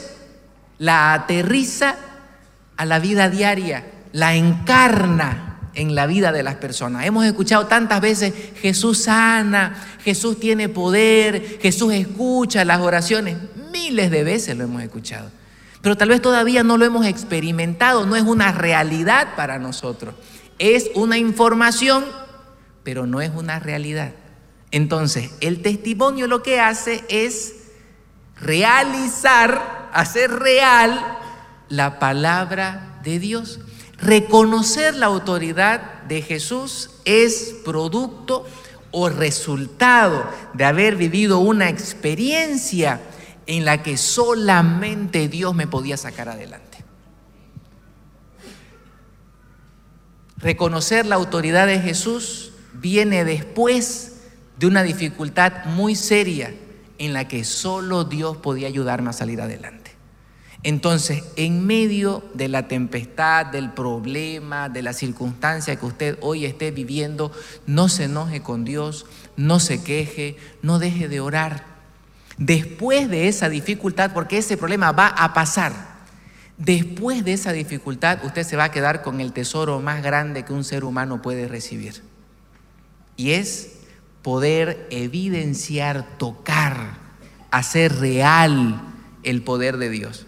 la 0.78 1.14
aterriza 1.14 1.96
a 2.78 2.86
la 2.86 3.00
vida 3.00 3.28
diaria, 3.30 3.86
la 4.14 4.36
encarna 4.36 5.60
en 5.74 5.96
la 5.96 6.06
vida 6.06 6.32
de 6.32 6.44
las 6.44 6.56
personas. 6.56 7.06
Hemos 7.06 7.26
escuchado 7.26 7.66
tantas 7.66 8.02
veces, 8.02 8.34
Jesús 8.62 9.00
sana, 9.00 9.74
Jesús 10.04 10.40
tiene 10.40 10.70
poder, 10.70 11.60
Jesús 11.60 11.92
escucha 11.94 12.64
las 12.66 12.82
oraciones. 12.82 13.38
Miles 13.72 14.12
de 14.12 14.24
veces 14.24 14.56
lo 14.58 14.66
hemos 14.66 14.84
escuchado. 14.84 15.32
Pero 15.82 15.98
tal 15.98 16.10
vez 16.10 16.22
todavía 16.22 16.64
no 16.64 16.78
lo 16.78 16.86
hemos 16.86 17.08
experimentado, 17.08 18.06
no 18.06 18.16
es 18.16 18.24
una 18.24 18.52
realidad 18.52 19.30
para 19.36 19.58
nosotros. 19.58 20.14
Es 20.60 20.92
una 20.94 21.18
información 21.18 22.06
pero 22.84 23.06
no 23.06 23.22
es 23.22 23.32
una 23.32 23.60
realidad. 23.60 24.14
Entonces, 24.72 25.32
el 25.42 25.62
testimonio 25.62 26.28
lo 26.28 26.44
que 26.44 26.60
hace 26.60 27.04
es 27.10 27.56
realizar, 28.36 29.90
hacer 29.94 30.32
real 30.32 31.18
la 31.70 32.00
palabra 32.00 33.00
de 33.04 33.20
Dios. 33.20 33.60
Reconocer 33.98 34.96
la 34.96 35.08
autoridad 35.08 36.04
de 36.04 36.22
Jesús 36.22 36.90
es 37.06 37.56
producto 37.64 38.46
o 38.92 39.10
resultado 39.10 40.30
de 40.54 40.66
haber 40.66 40.96
vivido 40.96 41.40
una 41.40 41.70
experiencia 41.70 43.02
en 43.46 43.66
la 43.66 43.84
que 43.84 43.98
solamente 43.98 45.28
Dios 45.28 45.54
me 45.54 45.68
podía 45.68 45.98
sacar 45.98 46.30
adelante. 46.30 46.84
Reconocer 50.38 51.06
la 51.06 51.16
autoridad 51.16 51.68
de 51.68 51.80
Jesús 51.80 52.51
viene 52.74 53.26
después 53.26 54.22
de 54.58 54.68
una 54.68 54.84
dificultad 54.84 55.66
muy 55.66 55.96
seria 55.96 56.54
en 56.98 57.14
la 57.14 57.28
que 57.28 57.44
solo 57.44 58.04
Dios 58.04 58.38
podía 58.38 58.68
ayudarme 58.68 59.10
a 59.10 59.14
salir 59.14 59.42
adelante. 59.42 59.92
Entonces, 60.64 61.24
en 61.38 61.66
medio 61.66 62.24
de 62.36 62.48
la 62.48 62.68
tempestad, 62.68 63.48
del 63.48 63.72
problema, 63.72 64.70
de 64.70 64.84
la 64.84 64.94
circunstancia 64.94 65.76
que 65.76 65.86
usted 65.88 66.18
hoy 66.22 66.46
esté 66.46 66.70
viviendo, 66.70 67.32
no 67.66 67.90
se 67.90 68.04
enoje 68.04 68.44
con 68.44 68.64
Dios, 68.64 69.08
no 69.36 69.60
se 69.60 69.82
queje, 69.84 70.38
no 70.62 70.78
deje 70.78 71.08
de 71.08 71.20
orar. 71.20 71.66
Después 72.38 73.10
de 73.10 73.28
esa 73.28 73.50
dificultad, 73.50 74.14
porque 74.14 74.38
ese 74.38 74.56
problema 74.56 74.92
va 74.92 75.08
a 75.08 75.34
pasar, 75.34 75.74
después 76.60 77.26
de 77.26 77.34
esa 77.34 77.52
dificultad 77.52 78.24
usted 78.24 78.44
se 78.44 78.56
va 78.56 78.66
a 78.66 78.72
quedar 78.72 79.02
con 79.02 79.20
el 79.20 79.34
tesoro 79.34 79.80
más 79.80 80.04
grande 80.04 80.46
que 80.46 80.54
un 80.54 80.64
ser 80.64 80.84
humano 80.84 81.24
puede 81.24 81.48
recibir 81.48 82.11
y 83.22 83.34
es 83.34 83.74
poder 84.24 84.88
evidenciar, 84.90 86.18
tocar, 86.18 86.98
hacer 87.52 88.00
real 88.00 88.82
el 89.22 89.44
poder 89.44 89.78
de 89.78 89.92
Dios. 89.92 90.26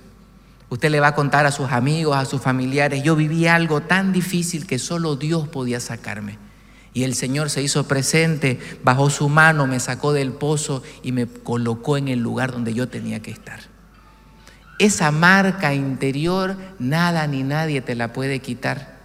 Usted 0.69 0.91
le 0.91 0.99
va 0.99 1.07
a 1.07 1.15
contar 1.15 1.47
a 1.47 1.51
sus 1.51 1.71
amigos, 1.71 2.15
a 2.15 2.25
sus 2.25 2.39
familiares, 2.39 3.01
yo 3.01 3.15
viví 3.15 3.47
algo 3.47 3.81
tan 3.81 4.13
difícil 4.13 4.67
que 4.67 4.77
solo 4.77 5.15
Dios 5.15 5.47
podía 5.47 5.79
sacarme. 5.79 6.37
Y 6.93 7.01
el 7.03 7.15
Señor 7.15 7.49
se 7.49 7.63
hizo 7.63 7.87
presente, 7.87 8.59
bajó 8.83 9.09
su 9.09 9.27
mano, 9.27 9.65
me 9.65 9.79
sacó 9.79 10.13
del 10.13 10.31
pozo 10.31 10.83
y 11.01 11.13
me 11.13 11.25
colocó 11.25 11.97
en 11.97 12.09
el 12.09 12.19
lugar 12.19 12.51
donde 12.51 12.75
yo 12.75 12.89
tenía 12.89 13.23
que 13.23 13.31
estar. 13.31 13.59
Esa 14.77 15.09
marca 15.09 15.73
interior, 15.73 16.57
nada 16.77 17.25
ni 17.25 17.41
nadie 17.41 17.81
te 17.81 17.95
la 17.95 18.13
puede 18.13 18.37
quitar. 18.37 18.99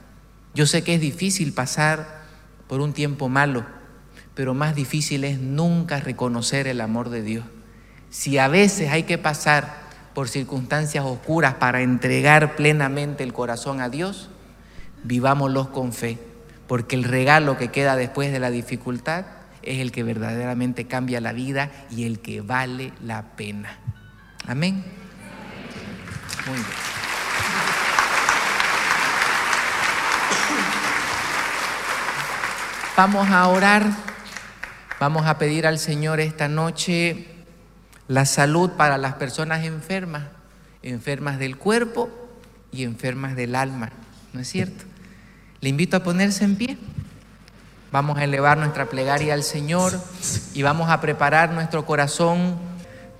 Yo 0.53 0.67
sé 0.67 0.85
que 0.85 0.95
es 0.95 1.01
difícil 1.01 1.55
pasar 1.55 2.19
por 2.69 2.83
un 2.83 2.93
tiempo 2.93 3.31
malo, 3.31 3.78
pero 4.39 4.55
más 4.55 4.77
difícil 4.77 5.25
es 5.25 5.41
nunca 5.41 5.99
reconocer 5.99 6.69
el 6.69 6.81
amor 6.81 7.11
de 7.11 7.23
Dios. 7.23 7.45
Si 8.09 8.39
a 8.39 8.47
veces 8.47 8.93
hay 8.93 9.03
que 9.03 9.19
pasar 9.19 9.81
por 10.15 10.29
circunstancias 10.29 11.05
oscuras 11.05 11.55
para 11.55 11.81
entregar 11.81 12.55
plenamente 12.55 13.25
el 13.25 13.33
corazón 13.33 13.81
a 13.81 13.89
Dios, 13.89 14.31
vivámoslos 15.03 15.71
con 15.71 15.93
fe, 15.93 16.19
porque 16.69 16.95
el 16.95 17.03
regalo 17.03 17.59
que 17.59 17.73
queda 17.73 17.97
después 17.97 18.31
de 18.31 18.39
la 18.39 18.53
dificultad 18.53 19.25
es 19.63 19.81
el 19.81 19.91
que 19.91 20.05
verdaderamente 20.05 20.87
cambia 20.87 21.21
la 21.21 21.33
vida 21.33 21.73
y 21.91 22.05
el 22.05 22.21
que 22.21 22.41
vale 22.41 22.93
la 23.03 23.35
pena. 23.35 23.77
Amén. 24.47 24.85
Muy 26.47 26.55
bien. 26.55 26.67
Vamos 32.97 33.29
a 33.31 33.49
orar. 33.49 34.09
Vamos 35.01 35.27
a 35.27 35.39
pedir 35.39 35.65
al 35.65 35.79
Señor 35.79 36.19
esta 36.19 36.49
noche 36.49 37.27
la 38.09 38.27
salud 38.27 38.71
para 38.71 38.99
las 38.99 39.15
personas 39.15 39.65
enfermas, 39.65 40.25
enfermas 40.83 41.39
del 41.39 41.57
cuerpo 41.57 42.11
y 42.73 42.83
enfermas 42.83 43.37
del 43.37 43.55
alma, 43.55 43.91
¿no 44.33 44.41
es 44.41 44.49
cierto? 44.49 44.85
Le 45.61 45.69
invito 45.69 45.97
a 45.97 46.03
ponerse 46.03 46.43
en 46.43 46.57
pie. 46.57 46.79
Vamos 47.93 48.19
a 48.19 48.25
elevar 48.25 48.59
nuestra 48.59 48.87
plegaria 48.87 49.35
al 49.35 49.45
Señor 49.45 49.93
y 50.53 50.63
vamos 50.63 50.91
a 50.91 51.01
preparar 51.01 51.53
nuestro 51.53 51.87
corazón. 51.87 52.57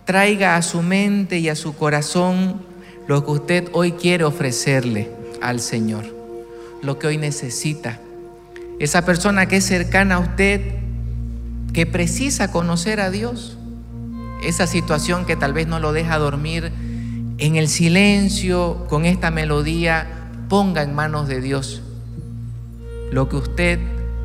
Traiga 0.05 0.57
a 0.57 0.63
su 0.63 0.83
mente 0.83 1.39
y 1.39 1.49
a 1.49 1.55
su 1.55 1.77
corazón 1.77 2.61
lo 3.07 3.25
que 3.25 3.31
usted 3.31 3.69
hoy 3.73 3.93
quiere 3.93 4.25
ofrecerle 4.25 5.13
al 5.41 5.61
Señor, 5.61 6.05
lo 6.83 6.99
que 6.99 7.07
hoy 7.07 7.19
necesita. 7.19 8.01
Esa 8.81 9.05
persona 9.05 9.47
que 9.47 9.59
es 9.59 9.65
cercana 9.65 10.17
a 10.17 10.21
usted, 10.21 10.88
que 11.73 11.87
precisa 11.87 12.51
conocer 12.51 13.01
a 13.01 13.11
Dios. 13.11 13.57
Esa 14.43 14.67
situación 14.67 15.25
que 15.27 15.37
tal 15.37 15.53
vez 15.53 15.67
no 15.67 15.81
lo 15.81 15.93
deja 15.93 16.19
dormir 16.19 16.73
en 17.39 17.57
el 17.57 17.69
silencio, 17.69 18.87
con 18.89 19.05
esta 19.05 19.31
melodía, 19.31 20.07
ponga 20.49 20.83
en 20.83 20.95
manos 20.95 21.29
de 21.29 21.41
Dios 21.41 21.83
lo 23.11 23.29
que 23.29 23.37
usted 23.37 23.79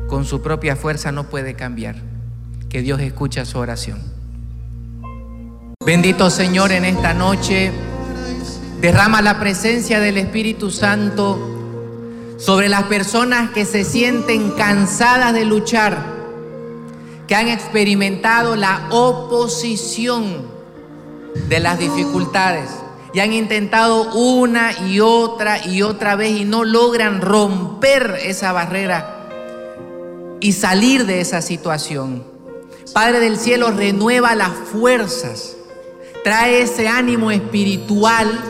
con 0.08 0.24
su 0.24 0.42
propia 0.42 0.76
fuerza 0.76 1.12
no 1.12 1.24
puede 1.24 1.54
cambiar. 1.54 1.96
Que 2.68 2.82
Dios 2.82 3.00
escucha 3.00 3.44
su 3.44 3.58
oración. 3.58 3.98
Bendito 5.84 6.30
Señor, 6.30 6.72
en 6.72 6.84
esta 6.84 7.14
noche 7.14 7.72
derrama 8.80 9.22
la 9.22 9.38
presencia 9.38 10.00
del 10.00 10.18
Espíritu 10.18 10.70
Santo 10.70 11.38
sobre 12.38 12.68
las 12.68 12.84
personas 12.84 13.50
que 13.50 13.64
se 13.64 13.84
sienten 13.84 14.50
cansadas 14.52 15.32
de 15.32 15.44
luchar 15.44 16.13
que 17.26 17.34
han 17.34 17.48
experimentado 17.48 18.56
la 18.56 18.88
oposición 18.90 20.46
de 21.48 21.60
las 21.60 21.78
dificultades, 21.78 22.70
y 23.12 23.20
han 23.20 23.32
intentado 23.32 24.12
una 24.14 24.72
y 24.88 24.98
otra 24.98 25.64
y 25.64 25.82
otra 25.82 26.16
vez 26.16 26.32
y 26.40 26.44
no 26.44 26.64
logran 26.64 27.20
romper 27.20 28.18
esa 28.24 28.52
barrera 28.52 29.28
y 30.40 30.52
salir 30.52 31.06
de 31.06 31.20
esa 31.20 31.40
situación. 31.40 32.24
Padre 32.92 33.20
del 33.20 33.38
cielo, 33.38 33.70
renueva 33.70 34.34
las 34.34 34.50
fuerzas, 34.50 35.56
trae 36.24 36.62
ese 36.62 36.88
ánimo 36.88 37.30
espiritual 37.30 38.40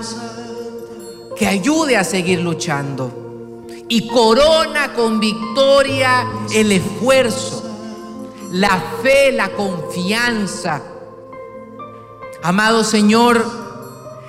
que 1.37 1.47
ayude 1.47 1.97
a 1.97 2.05
seguir 2.05 2.41
luchando 2.41 3.67
y 3.89 4.09
corona 4.09 4.95
con 4.95 5.21
victoria 5.21 6.27
el 6.55 6.73
esfuerzo, 6.73 7.64
la 8.55 8.81
fe, 9.03 9.33
la 9.33 9.49
confianza. 9.51 10.81
Amado 12.43 12.85
Señor, 12.85 13.45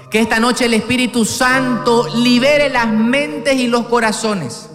que 0.09 0.19
esta 0.19 0.39
noche 0.39 0.65
el 0.65 0.73
Espíritu 0.73 1.25
Santo 1.25 2.07
libere 2.15 2.69
las 2.69 2.87
mentes 2.87 3.55
y 3.55 3.67
los 3.67 3.85
corazones 3.85 4.69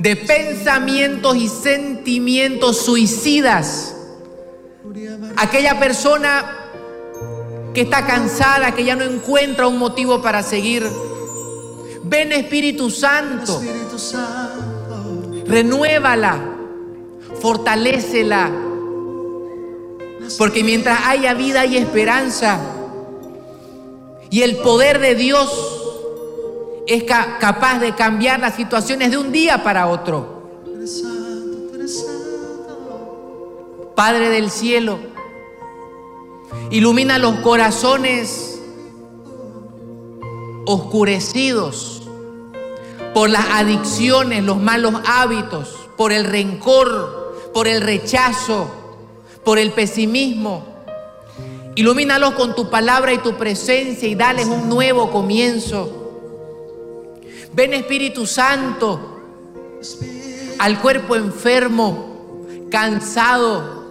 de 0.00 0.16
pensamientos 0.16 1.36
y 1.36 1.48
sentimientos 1.48 2.78
suicidas. 2.78 3.94
Aquella 5.36 5.78
persona 5.78 6.70
que 7.74 7.82
está 7.82 8.06
cansada, 8.06 8.72
que 8.72 8.84
ya 8.84 8.96
no 8.96 9.04
encuentra 9.04 9.68
un 9.68 9.78
motivo 9.78 10.20
para 10.20 10.42
seguir. 10.42 10.84
Ven 12.02 12.32
Espíritu 12.32 12.90
Santo, 12.90 13.62
renuévala, 15.46 16.53
fortalécela, 17.44 18.50
porque 20.38 20.64
mientras 20.64 20.98
haya 21.06 21.34
vida 21.34 21.60
hay 21.60 21.76
esperanza. 21.76 22.58
Y 24.30 24.40
el 24.40 24.56
poder 24.56 24.98
de 24.98 25.14
Dios 25.14 25.52
es 26.86 27.02
capaz 27.04 27.80
de 27.80 27.94
cambiar 27.94 28.40
las 28.40 28.54
situaciones 28.54 29.10
de 29.10 29.18
un 29.18 29.30
día 29.30 29.62
para 29.62 29.88
otro. 29.88 30.42
Padre 33.94 34.30
del 34.30 34.50
cielo, 34.50 34.98
ilumina 36.70 37.18
los 37.18 37.40
corazones 37.40 38.58
oscurecidos 40.64 42.08
por 43.12 43.28
las 43.28 43.44
adicciones, 43.50 44.42
los 44.42 44.56
malos 44.56 44.94
hábitos, 45.04 45.76
por 45.98 46.10
el 46.10 46.24
rencor, 46.24 47.23
por 47.54 47.68
el 47.68 47.80
rechazo, 47.80 48.68
por 49.44 49.58
el 49.58 49.72
pesimismo. 49.72 50.64
Ilumínalos 51.76 52.34
con 52.34 52.54
tu 52.54 52.68
palabra 52.68 53.12
y 53.12 53.18
tu 53.18 53.36
presencia 53.36 54.08
y 54.08 54.14
dales 54.14 54.46
un 54.46 54.68
nuevo 54.68 55.10
comienzo. 55.10 56.20
Ven 57.52 57.72
Espíritu 57.72 58.26
Santo 58.26 59.20
al 60.58 60.80
cuerpo 60.80 61.14
enfermo, 61.16 62.46
cansado, 62.70 63.84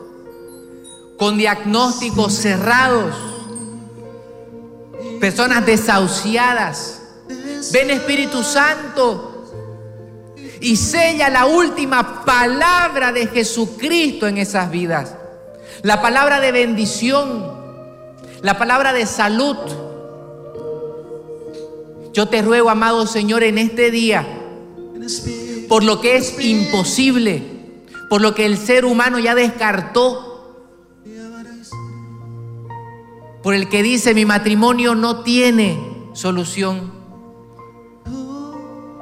con 1.17 1.37
diagnósticos 1.37 2.33
cerrados, 2.33 3.15
personas 5.21 5.65
desahuciadas. 5.65 7.01
Ven 7.71 7.91
Espíritu 7.91 8.43
Santo 8.43 9.32
y 10.63 10.77
sella 10.77 11.29
la 11.29 11.45
última 11.45 12.23
palabra 12.23 13.11
de 13.11 13.27
Jesucristo 13.27 14.27
en 14.27 14.37
esas 14.37 14.71
vidas. 14.71 15.13
La 15.81 16.01
palabra 16.01 16.39
de 16.39 16.53
bendición, 16.53 17.51
la 18.41 18.57
palabra 18.57 18.93
de 18.93 19.05
salud. 19.05 19.57
Yo 22.13 22.29
te 22.29 22.41
ruego, 22.41 22.69
amado 22.69 23.05
Señor, 23.05 23.43
en 23.43 23.57
este 23.57 23.91
día, 23.91 24.25
por 25.67 25.83
lo 25.83 25.99
que 25.99 26.15
es 26.15 26.39
imposible, 26.39 27.43
por 28.09 28.21
lo 28.21 28.33
que 28.33 28.45
el 28.45 28.57
ser 28.57 28.85
humano 28.85 29.19
ya 29.19 29.35
descartó, 29.35 30.61
por 33.41 33.53
el 33.53 33.67
que 33.67 33.83
dice 33.83 34.13
mi 34.13 34.23
matrimonio 34.23 34.95
no 34.95 35.23
tiene 35.23 35.77
solución, 36.13 36.92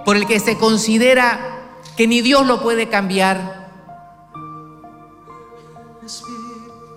por 0.05 0.17
el 0.17 0.25
que 0.25 0.39
se 0.39 0.57
considera 0.57 1.39
que 1.97 2.07
ni 2.07 2.21
Dios 2.21 2.45
lo 2.45 2.61
puede 2.61 2.89
cambiar. 2.89 3.69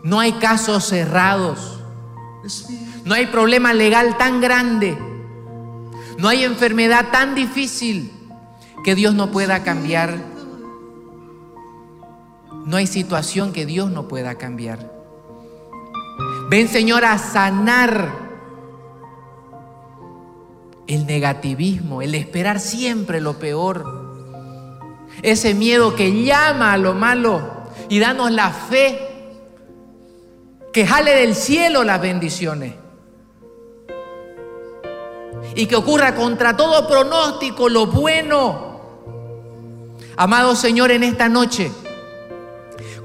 No 0.03 0.21
hay 0.21 0.33
casos 0.33 0.85
cerrados. 0.85 1.81
No 3.05 3.15
hay 3.15 3.27
problema 3.27 3.73
legal 3.73 4.17
tan 4.19 4.41
grande. 4.41 4.97
No 6.19 6.29
hay 6.29 6.45
enfermedad 6.45 7.11
tan 7.11 7.35
difícil 7.35 8.13
que 8.85 8.95
Dios 8.95 9.15
no 9.15 9.31
pueda 9.31 9.63
cambiar. 9.63 10.19
No 12.67 12.77
hay 12.77 12.87
situación 12.87 13.53
que 13.53 13.67
Dios 13.67 13.91
no 13.91 14.09
pueda 14.09 14.37
cambiar. 14.37 14.91
Ven 16.49 16.69
Señor 16.69 17.05
a 17.05 17.19
sanar 17.19 18.24
el 20.87 21.07
negativismo, 21.07 22.03
el 22.03 22.15
esperar 22.15 22.61
siempre 22.61 23.21
lo 23.21 23.39
peor. 23.39 24.05
Ese 25.23 25.55
miedo 25.55 25.95
que 25.95 26.25
llama 26.25 26.73
a 26.73 26.77
lo 26.77 26.95
malo 26.95 27.43
y 27.89 27.99
danos 27.99 28.31
la 28.31 28.51
fe 28.51 29.15
que 30.73 30.87
jale 30.87 31.15
del 31.15 31.35
cielo 31.35 31.85
las 31.85 32.01
bendiciones. 32.01 32.75
Y 35.55 35.67
que 35.67 35.77
ocurra 35.77 36.17
contra 36.17 36.57
todo 36.57 36.89
pronóstico 36.89 37.69
lo 37.69 37.87
bueno. 37.87 38.81
Amado 40.17 40.57
Señor, 40.57 40.91
en 40.91 41.05
esta 41.05 41.29
noche, 41.29 41.71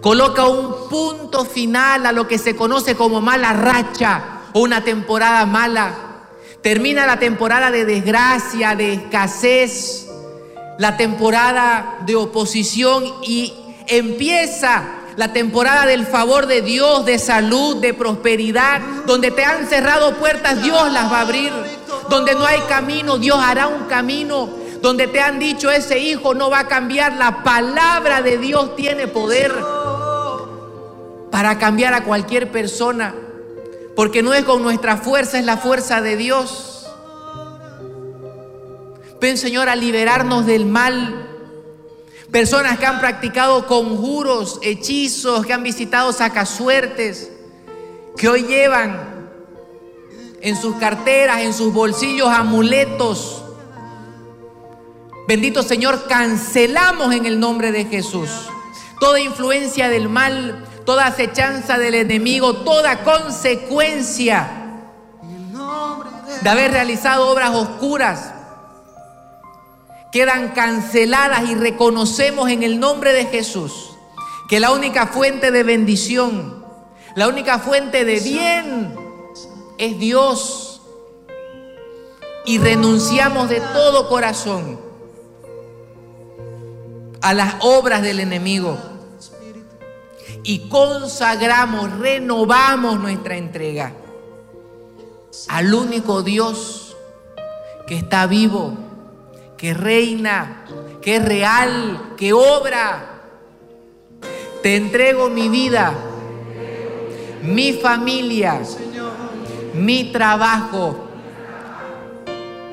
coloca 0.01 0.47
un 0.47 0.89
punto 0.89 1.45
final 1.45 2.07
a 2.07 2.11
lo 2.11 2.27
que 2.27 2.39
se 2.39 2.55
conoce 2.55 2.95
como 2.95 3.21
mala 3.21 3.53
racha 3.53 4.41
o 4.53 4.61
una 4.61 4.83
temporada 4.83 5.45
mala. 5.45 6.08
Termina 6.61 7.05
la 7.05 7.19
temporada 7.19 7.71
de 7.71 7.85
desgracia, 7.85 8.75
de 8.75 8.93
escasez, 8.93 10.07
la 10.77 10.97
temporada 10.97 11.99
de 12.05 12.15
oposición 12.15 13.05
y 13.23 13.53
empieza 13.87 14.83
la 15.15 15.33
temporada 15.33 15.85
del 15.85 16.05
favor 16.05 16.47
de 16.47 16.61
Dios, 16.61 17.05
de 17.05 17.19
salud, 17.19 17.77
de 17.77 17.93
prosperidad, 17.93 18.81
donde 19.05 19.31
te 19.31 19.43
han 19.43 19.67
cerrado 19.67 20.15
puertas, 20.15 20.61
Dios 20.63 20.91
las 20.91 21.11
va 21.11 21.17
a 21.19 21.21
abrir. 21.21 21.51
Donde 22.09 22.33
no 22.33 22.45
hay 22.45 22.59
camino, 22.61 23.17
Dios 23.17 23.37
hará 23.39 23.67
un 23.67 23.85
camino. 23.85 24.49
Donde 24.81 25.07
te 25.07 25.19
han 25.19 25.39
dicho 25.39 25.69
ese 25.69 25.99
hijo 25.99 26.33
no 26.33 26.49
va 26.49 26.59
a 26.59 26.67
cambiar, 26.67 27.13
la 27.13 27.43
palabra 27.43 28.21
de 28.21 28.37
Dios 28.37 28.75
tiene 28.75 29.07
poder 29.07 29.53
para 31.31 31.59
cambiar 31.59 31.93
a 31.93 32.03
cualquier 32.03 32.49
persona. 32.51 33.13
Porque 33.99 34.23
no 34.23 34.33
es 34.33 34.45
con 34.45 34.63
nuestra 34.63 34.95
fuerza, 34.95 35.39
es 35.39 35.45
la 35.45 35.57
fuerza 35.57 35.99
de 35.99 36.15
Dios. 36.15 36.87
Ven 39.19 39.37
Señor 39.37 39.67
a 39.67 39.75
liberarnos 39.75 40.45
del 40.45 40.65
mal, 40.65 41.27
Personas 42.31 42.79
que 42.79 42.85
han 42.85 43.01
practicado 43.01 43.67
conjuros, 43.67 44.59
hechizos, 44.61 45.45
que 45.45 45.51
han 45.51 45.63
visitado 45.63 46.13
sacasuertes, 46.13 47.29
que 48.15 48.29
hoy 48.29 48.43
llevan 48.43 49.29
en 50.39 50.55
sus 50.55 50.77
carteras, 50.77 51.41
en 51.41 51.53
sus 51.53 51.73
bolsillos 51.73 52.29
amuletos. 52.29 53.43
Bendito 55.27 55.61
Señor, 55.61 56.07
cancelamos 56.07 57.13
en 57.13 57.25
el 57.25 57.37
nombre 57.37 57.73
de 57.73 57.83
Jesús 57.83 58.29
toda 58.99 59.19
influencia 59.19 59.89
del 59.89 60.09
mal, 60.09 60.65
toda 60.85 61.07
acechanza 61.07 61.77
del 61.77 61.95
enemigo, 61.95 62.57
toda 62.57 63.03
consecuencia 63.03 64.49
de 66.41 66.49
haber 66.49 66.71
realizado 66.71 67.29
obras 67.29 67.53
oscuras 67.55 68.33
quedan 70.11 70.49
canceladas 70.49 71.49
y 71.49 71.55
reconocemos 71.55 72.49
en 72.49 72.63
el 72.63 72.79
nombre 72.79 73.13
de 73.13 73.25
Jesús 73.25 73.91
que 74.49 74.59
la 74.59 74.71
única 74.71 75.07
fuente 75.07 75.51
de 75.51 75.63
bendición, 75.63 76.65
la 77.15 77.27
única 77.27 77.59
fuente 77.59 78.03
de 78.03 78.19
bien 78.19 78.95
es 79.77 79.99
Dios. 79.99 80.65
Y 82.45 82.57
renunciamos 82.57 83.47
de 83.49 83.59
todo 83.59 84.09
corazón 84.09 84.79
a 87.21 87.33
las 87.33 87.55
obras 87.59 88.01
del 88.01 88.19
enemigo. 88.19 88.75
Y 90.43 90.69
consagramos, 90.69 91.97
renovamos 91.99 92.99
nuestra 92.99 93.37
entrega 93.37 93.93
al 95.47 95.73
único 95.73 96.23
Dios 96.23 96.95
que 97.87 97.95
está 97.95 98.25
vivo 98.27 98.89
que 99.59 99.73
reina, 99.73 100.63
que 101.01 101.17
es 101.17 101.25
real, 101.25 102.13
que 102.15 102.31
obra. 102.31 103.23
Te 104.63 104.77
entrego 104.77 105.29
mi 105.29 105.49
vida, 105.49 105.93
mi 107.43 107.73
familia, 107.73 108.61
mi 109.73 110.13
trabajo. 110.13 111.07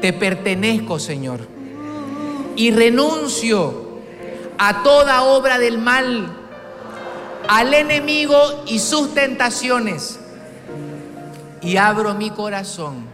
Te 0.01 0.13
pertenezco, 0.13 1.01
Señor. 1.01 1.41
Y 2.55 2.71
renuncio 2.71 3.87
a 4.57 4.85
toda 4.85 5.25
obra 5.25 5.59
del 5.59 5.79
mal, 5.79 6.36
al 7.49 7.75
enemigo 7.75 8.65
y 8.67 8.79
sus 8.79 9.15
tentaciones. 9.15 10.19
Y 11.63 11.77
abro 11.77 12.15
mi 12.15 12.31
corazón 12.31 13.07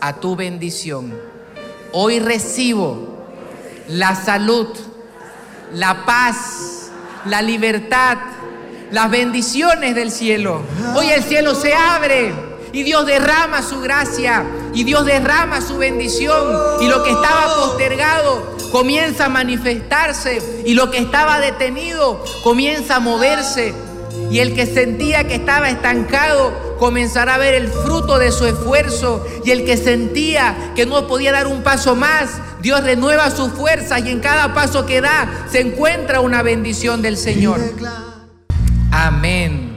a 0.00 0.14
tu 0.14 0.36
bendición. 0.36 1.14
Hoy 1.92 2.18
recibo 2.18 3.24
la 3.88 4.14
salud, 4.14 4.68
la 5.74 6.04
paz, 6.04 6.90
la 7.26 7.42
libertad, 7.42 8.18
las 8.90 9.10
bendiciones 9.10 9.94
del 9.94 10.10
cielo. 10.10 10.62
Hoy 10.94 11.08
el 11.10 11.22
cielo 11.22 11.54
se 11.54 11.74
abre 11.74 12.32
y 12.72 12.82
Dios 12.82 13.06
derrama 13.06 13.62
su 13.62 13.80
gracia 13.80 14.44
y 14.74 14.84
Dios 14.84 15.04
derrama 15.04 15.60
su 15.60 15.78
bendición. 15.78 16.56
Y 16.80 16.88
lo 16.88 17.02
que 17.02 17.10
estaba 17.10 17.54
postergado 17.56 18.56
comienza 18.70 19.26
a 19.26 19.28
manifestarse. 19.28 20.62
Y 20.64 20.74
lo 20.74 20.90
que 20.90 20.98
estaba 20.98 21.40
detenido 21.40 22.22
comienza 22.42 22.96
a 22.96 23.00
moverse. 23.00 23.74
Y 24.30 24.38
el 24.40 24.54
que 24.54 24.66
sentía 24.66 25.24
que 25.24 25.34
estaba 25.34 25.68
estancado 25.70 26.76
comenzará 26.78 27.34
a 27.34 27.38
ver 27.38 27.54
el 27.54 27.68
fruto 27.68 28.18
de 28.18 28.32
su 28.32 28.46
esfuerzo. 28.46 29.24
Y 29.44 29.50
el 29.50 29.64
que 29.64 29.76
sentía 29.76 30.72
que 30.74 30.86
no 30.86 31.06
podía 31.06 31.32
dar 31.32 31.46
un 31.46 31.62
paso 31.62 31.94
más, 31.94 32.30
Dios 32.60 32.82
renueva 32.82 33.30
sus 33.30 33.52
fuerzas. 33.52 34.02
Y 34.04 34.10
en 34.10 34.20
cada 34.20 34.54
paso 34.54 34.86
que 34.86 35.00
da 35.00 35.46
se 35.50 35.60
encuentra 35.60 36.20
una 36.20 36.42
bendición 36.42 37.02
del 37.02 37.16
Señor. 37.16 37.60
Amén. 38.90 39.70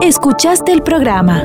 Escuchaste 0.00 0.72
el 0.72 0.82
programa 0.82 1.44